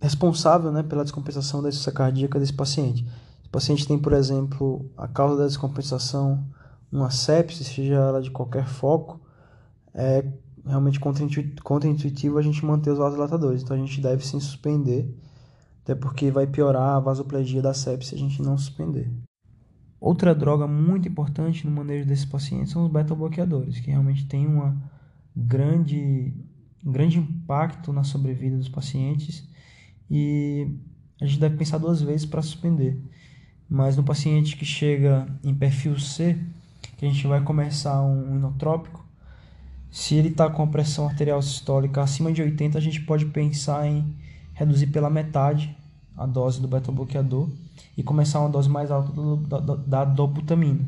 responsável 0.00 0.70
né, 0.70 0.84
pela 0.84 1.02
descompensação 1.02 1.62
da 1.62 1.68
insuficiência 1.68 1.92
cardíaca 1.96 2.38
desse 2.38 2.52
paciente. 2.52 3.04
Se 3.42 3.48
o 3.48 3.50
paciente 3.50 3.88
tem, 3.88 3.98
por 3.98 4.12
exemplo, 4.12 4.88
a 4.96 5.08
causa 5.08 5.36
da 5.36 5.46
descompensação, 5.46 6.46
uma 6.92 7.10
sepse, 7.10 7.64
seja 7.64 7.94
ela 7.94 8.22
de 8.22 8.30
qualquer 8.30 8.68
foco, 8.68 9.20
é 9.92 10.24
realmente 10.66 10.98
contra-intuitivo 11.00 12.38
a 12.38 12.42
gente 12.42 12.64
manter 12.64 12.90
os 12.90 12.98
vasodilatadores. 12.98 13.62
Então 13.62 13.76
a 13.76 13.80
gente 13.80 14.00
deve 14.00 14.24
sim 14.24 14.40
suspender 14.40 15.14
até 15.82 15.94
porque 15.94 16.30
vai 16.30 16.46
piorar 16.46 16.96
a 16.96 17.00
vasoplegia 17.00 17.60
da 17.60 17.74
sepse 17.74 18.10
se 18.10 18.14
a 18.14 18.18
gente 18.18 18.40
não 18.40 18.56
suspender. 18.56 19.10
Outra 20.00 20.34
droga 20.34 20.66
muito 20.66 21.08
importante 21.08 21.66
no 21.66 21.72
manejo 21.72 22.06
desses 22.06 22.24
pacientes 22.24 22.72
são 22.72 22.84
os 22.84 22.90
beta-bloqueadores, 22.90 23.80
que 23.80 23.90
realmente 23.90 24.26
têm 24.26 24.46
uma 24.46 24.76
grande, 25.36 26.32
um 26.84 26.90
grande 26.90 27.18
impacto 27.18 27.92
na 27.92 28.02
sobrevida 28.02 28.56
dos 28.56 28.68
pacientes 28.68 29.46
e 30.10 30.74
a 31.20 31.26
gente 31.26 31.38
deve 31.40 31.56
pensar 31.56 31.78
duas 31.78 32.00
vezes 32.00 32.24
para 32.26 32.42
suspender. 32.42 32.98
Mas 33.68 33.96
no 33.96 34.02
paciente 34.02 34.56
que 34.56 34.64
chega 34.64 35.26
em 35.42 35.54
perfil 35.54 35.98
C, 35.98 36.38
que 36.96 37.04
a 37.04 37.08
gente 37.08 37.26
vai 37.26 37.42
começar 37.42 38.02
um 38.02 38.36
inotrópico, 38.36 39.03
se 39.94 40.16
ele 40.16 40.30
está 40.30 40.50
com 40.50 40.60
a 40.60 40.66
pressão 40.66 41.06
arterial 41.06 41.40
sistólica 41.40 42.02
acima 42.02 42.32
de 42.32 42.42
80, 42.42 42.76
a 42.76 42.80
gente 42.80 43.00
pode 43.02 43.26
pensar 43.26 43.86
em 43.86 44.04
reduzir 44.52 44.88
pela 44.88 45.08
metade 45.08 45.72
a 46.16 46.26
dose 46.26 46.60
do 46.60 46.66
beta-bloqueador 46.66 47.48
e 47.96 48.02
começar 48.02 48.40
uma 48.40 48.48
dose 48.48 48.68
mais 48.68 48.90
alta 48.90 49.12
do, 49.12 49.36
da, 49.36 49.60
da 49.60 50.04
dobutamina. 50.04 50.84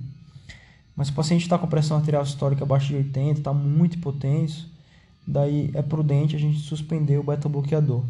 Mas 0.96 1.06
se 1.06 1.12
o 1.12 1.16
paciente 1.16 1.42
está 1.42 1.56
com 1.56 1.68
pressão 1.68 1.96
arterial 1.96 2.26
sistólica 2.26 2.64
abaixo 2.64 2.88
de 2.88 2.96
80, 2.96 3.38
está 3.38 3.52
muito 3.52 3.96
hipotenso, 3.96 4.68
daí 5.24 5.70
é 5.72 5.82
prudente 5.82 6.34
a 6.34 6.38
gente 6.40 6.58
suspender 6.58 7.16
o 7.16 7.22
beta-bloqueador. 7.22 8.04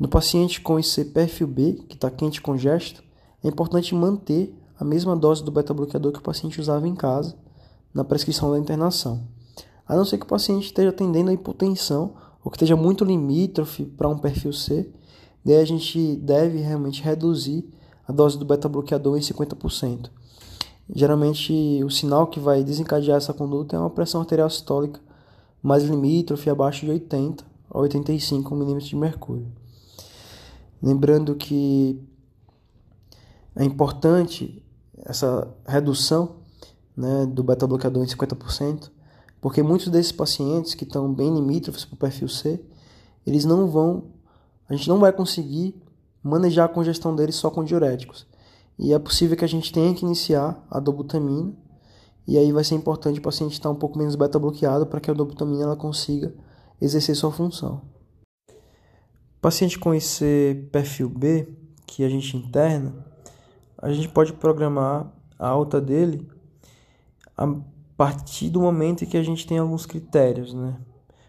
No 0.00 0.08
paciente 0.08 0.60
com 0.60 0.80
IC 0.80 1.04
perfil 1.14 1.46
B, 1.46 1.84
que 1.88 1.94
está 1.94 2.10
quente 2.10 2.38
e 2.38 2.40
congesto, 2.40 3.04
é 3.44 3.46
importante 3.46 3.94
manter 3.94 4.52
a 4.80 4.84
mesma 4.84 5.14
dose 5.14 5.44
do 5.44 5.52
beta-bloqueador 5.52 6.10
que 6.10 6.18
o 6.18 6.22
paciente 6.22 6.60
usava 6.60 6.88
em 6.88 6.94
casa 6.96 7.36
na 7.94 8.04
prescrição 8.04 8.50
da 8.50 8.58
internação. 8.58 9.26
A 9.86 9.96
não 9.96 10.04
ser 10.04 10.18
que 10.18 10.24
o 10.24 10.28
paciente 10.28 10.66
esteja 10.66 10.92
tendendo 10.92 11.30
a 11.30 11.32
hipotensão 11.32 12.14
ou 12.44 12.50
que 12.50 12.56
esteja 12.56 12.76
muito 12.76 13.04
limítrofe 13.04 13.84
para 13.84 14.08
um 14.08 14.18
perfil 14.18 14.52
C, 14.52 14.90
daí 15.44 15.56
a 15.56 15.64
gente 15.64 16.16
deve 16.16 16.58
realmente 16.58 17.02
reduzir 17.02 17.68
a 18.06 18.12
dose 18.12 18.38
do 18.38 18.44
beta-bloqueador 18.44 19.16
em 19.16 19.20
50%. 19.20 20.10
Geralmente, 20.94 21.82
o 21.84 21.90
sinal 21.90 22.26
que 22.26 22.40
vai 22.40 22.64
desencadear 22.64 23.16
essa 23.16 23.32
conduta 23.32 23.76
é 23.76 23.78
uma 23.78 23.90
pressão 23.90 24.20
arterial 24.20 24.50
sistólica 24.50 25.00
mais 25.62 25.84
limítrofe, 25.84 26.50
abaixo 26.50 26.84
de 26.84 26.90
80 26.90 27.44
a 27.70 27.78
85 27.78 28.54
milímetros 28.54 28.88
de 28.88 28.96
mercúrio. 28.96 29.46
Lembrando 30.82 31.36
que 31.36 32.02
é 33.54 33.64
importante 33.64 34.62
essa 35.04 35.48
redução 35.66 36.41
né, 36.96 37.26
do 37.26 37.42
beta-bloqueador 37.42 38.02
em 38.02 38.06
50%, 38.06 38.90
porque 39.40 39.62
muitos 39.62 39.88
desses 39.88 40.12
pacientes 40.12 40.74
que 40.74 40.84
estão 40.84 41.12
bem 41.12 41.34
limítrofes 41.34 41.84
para 41.84 41.94
o 41.94 41.98
perfil 41.98 42.28
C, 42.28 42.60
eles 43.26 43.44
não 43.44 43.66
vão, 43.66 44.04
a 44.68 44.74
gente 44.74 44.88
não 44.88 44.98
vai 44.98 45.12
conseguir 45.12 45.74
manejar 46.22 46.66
a 46.66 46.68
congestão 46.68 47.14
deles 47.16 47.34
só 47.34 47.50
com 47.50 47.64
diuréticos. 47.64 48.26
E 48.78 48.92
é 48.92 48.98
possível 48.98 49.36
que 49.36 49.44
a 49.44 49.48
gente 49.48 49.72
tenha 49.72 49.94
que 49.94 50.04
iniciar 50.04 50.64
a 50.70 50.78
dobutamina, 50.78 51.52
e 52.26 52.38
aí 52.38 52.52
vai 52.52 52.62
ser 52.62 52.76
importante 52.76 53.18
o 53.18 53.22
paciente 53.22 53.52
estar 53.52 53.68
um 53.68 53.74
pouco 53.74 53.98
menos 53.98 54.14
beta-bloqueado 54.14 54.86
para 54.86 55.00
que 55.00 55.10
a 55.10 55.14
dobutamina 55.14 55.64
ela 55.64 55.76
consiga 55.76 56.32
exercer 56.80 57.16
sua 57.16 57.32
função. 57.32 57.82
Paciente 59.40 59.76
com 59.76 59.92
esse 59.92 60.68
perfil 60.70 61.08
B, 61.08 61.48
que 61.84 62.04
a 62.04 62.08
gente 62.08 62.36
interna, 62.36 63.04
a 63.76 63.92
gente 63.92 64.08
pode 64.08 64.32
programar 64.34 65.12
a 65.36 65.48
alta 65.48 65.80
dele 65.80 66.30
partir 67.96 68.50
do 68.50 68.60
momento 68.60 69.04
em 69.04 69.06
que 69.06 69.16
a 69.16 69.22
gente 69.22 69.46
tem 69.46 69.58
alguns 69.58 69.86
critérios, 69.86 70.52
né? 70.54 70.76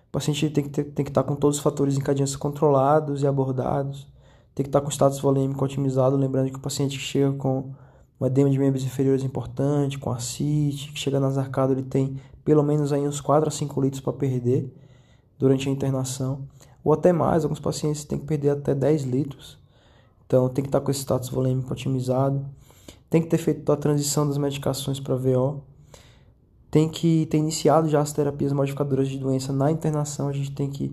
O 0.08 0.12
paciente 0.12 0.50
tem 0.50 0.64
que, 0.64 0.70
ter, 0.70 0.84
tem 0.86 1.04
que 1.04 1.12
estar 1.12 1.24
com 1.24 1.36
todos 1.36 1.58
os 1.58 1.64
fatores 1.64 1.98
encadeantes 1.98 2.36
controlados 2.36 3.24
e 3.24 3.28
abordados, 3.28 4.08
tem 4.54 4.64
que 4.64 4.70
estar 4.70 4.82
com 4.82 4.88
o 4.88 4.92
status 4.92 5.20
volêmico 5.20 5.64
otimizado, 5.64 6.16
lembrando 6.16 6.52
que 6.52 6.58
o 6.58 6.62
paciente 6.62 6.98
que 6.98 7.04
chega 7.04 7.32
com 7.34 7.74
um 8.20 8.26
edema 8.26 8.50
de 8.50 8.60
membros 8.60 8.84
inferiores 8.84 9.24
importante, 9.24 9.98
com 9.98 10.12
ascite, 10.12 10.92
que 10.92 11.00
chega 11.00 11.20
nas 11.20 11.38
arcadas, 11.38 11.78
ele 11.78 11.88
tem 11.88 12.18
pelo 12.46 12.62
menos 12.62 12.94
aí 12.94 13.08
uns 13.08 13.20
4 13.20 13.48
a 13.48 13.52
5 13.52 13.82
litros 13.82 14.02
para 14.02 14.14
perder 14.14 14.72
durante 15.40 15.68
a 15.68 15.72
internação, 15.72 16.48
ou 16.84 16.94
até 16.94 17.12
mais, 17.12 17.44
alguns 17.44 17.60
pacientes 17.60 18.04
têm 18.04 18.20
que 18.20 18.26
perder 18.26 18.50
até 18.50 18.76
10 18.76 19.04
litros. 19.04 19.58
Então 20.26 20.48
tem 20.50 20.64
que 20.64 20.68
estar 20.68 20.82
com 20.82 20.92
esse 20.92 21.02
status 21.02 21.30
volêmico 21.30 21.72
otimizado, 21.72 22.46
tem 23.10 23.22
que 23.22 23.28
ter 23.28 23.38
feito 23.38 23.72
a 23.72 23.78
transição 23.78 24.28
das 24.28 24.38
medicações 24.38 25.00
para 25.00 25.16
VO, 25.16 25.62
tem 26.74 26.90
que 26.90 27.28
ter 27.28 27.38
iniciado 27.38 27.88
já 27.88 28.02
as 28.02 28.12
terapias 28.12 28.52
modificadoras 28.52 29.08
de 29.08 29.20
doença 29.20 29.54
na 29.54 29.70
internação, 29.70 30.28
a 30.28 30.34
gente 30.34 30.50
tem 30.54 30.72
que 30.72 30.92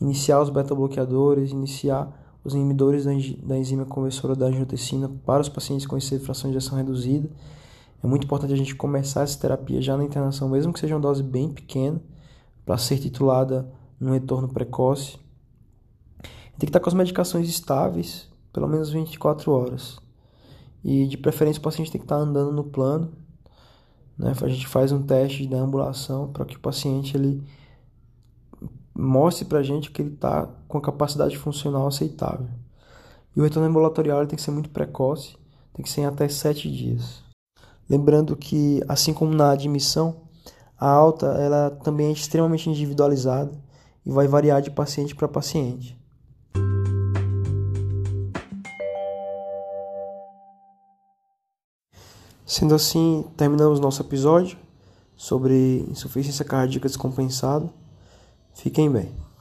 iniciar 0.00 0.42
os 0.42 0.50
beta-bloqueadores, 0.50 1.52
iniciar 1.52 2.12
os 2.42 2.52
inibidores 2.52 3.04
da 3.04 3.56
enzima 3.56 3.84
conversora 3.84 4.34
da 4.34 4.46
angiotensina 4.46 5.08
para 5.24 5.40
os 5.40 5.48
pacientes 5.48 5.86
com 5.86 6.00
fração 6.00 6.50
de 6.50 6.56
ação 6.56 6.76
reduzida. 6.76 7.30
É 8.02 8.06
muito 8.08 8.24
importante 8.24 8.52
a 8.54 8.56
gente 8.56 8.74
começar 8.74 9.22
essa 9.22 9.38
terapia 9.38 9.80
já 9.80 9.96
na 9.96 10.02
internação, 10.02 10.48
mesmo 10.48 10.72
que 10.72 10.80
seja 10.80 10.96
uma 10.96 11.00
dose 11.00 11.22
bem 11.22 11.48
pequena, 11.48 12.02
para 12.66 12.76
ser 12.76 12.98
titulada 12.98 13.72
no 14.00 14.14
retorno 14.14 14.48
precoce. 14.48 15.16
Tem 16.58 16.58
que 16.58 16.70
estar 16.70 16.80
com 16.80 16.88
as 16.88 16.94
medicações 16.94 17.48
estáveis, 17.48 18.28
pelo 18.52 18.66
menos 18.66 18.90
24 18.90 19.52
horas. 19.52 19.96
E 20.82 21.06
de 21.06 21.16
preferência 21.16 21.60
o 21.60 21.62
paciente 21.62 21.92
tem 21.92 22.00
que 22.00 22.04
estar 22.04 22.16
andando 22.16 22.50
no 22.50 22.64
plano. 22.64 23.22
Né? 24.18 24.32
A 24.40 24.48
gente 24.48 24.66
faz 24.66 24.92
um 24.92 25.02
teste 25.02 25.42
de 25.42 25.48
deambulação 25.48 26.32
para 26.32 26.44
que 26.44 26.56
o 26.56 26.60
paciente 26.60 27.16
ele 27.16 27.42
mostre 28.94 29.44
para 29.44 29.58
a 29.58 29.62
gente 29.62 29.90
que 29.90 30.00
ele 30.00 30.14
está 30.14 30.48
com 30.68 30.78
a 30.78 30.82
capacidade 30.82 31.36
funcional 31.36 31.86
aceitável. 31.86 32.48
E 33.36 33.40
o 33.40 33.42
retorno 33.42 33.68
ambulatorial 33.68 34.24
tem 34.26 34.36
que 34.36 34.42
ser 34.42 34.52
muito 34.52 34.70
precoce, 34.70 35.36
tem 35.72 35.82
que 35.82 35.90
ser 35.90 36.02
em 36.02 36.06
até 36.06 36.28
7 36.28 36.70
dias. 36.70 37.22
Lembrando 37.90 38.36
que, 38.36 38.82
assim 38.88 39.12
como 39.12 39.34
na 39.34 39.50
admissão, 39.50 40.22
a 40.78 40.88
alta 40.88 41.26
ela 41.26 41.70
também 41.70 42.08
é 42.08 42.12
extremamente 42.12 42.70
individualizada 42.70 43.52
e 44.06 44.10
vai 44.10 44.28
variar 44.28 44.62
de 44.62 44.70
paciente 44.70 45.14
para 45.14 45.26
paciente. 45.26 45.98
Sendo 52.46 52.74
assim, 52.74 53.24
terminamos 53.36 53.80
nosso 53.80 54.02
episódio 54.02 54.58
sobre 55.16 55.86
insuficiência 55.88 56.44
cardíaca 56.44 56.88
descompensada. 56.88 57.72
Fiquem 58.52 58.90
bem. 58.90 59.23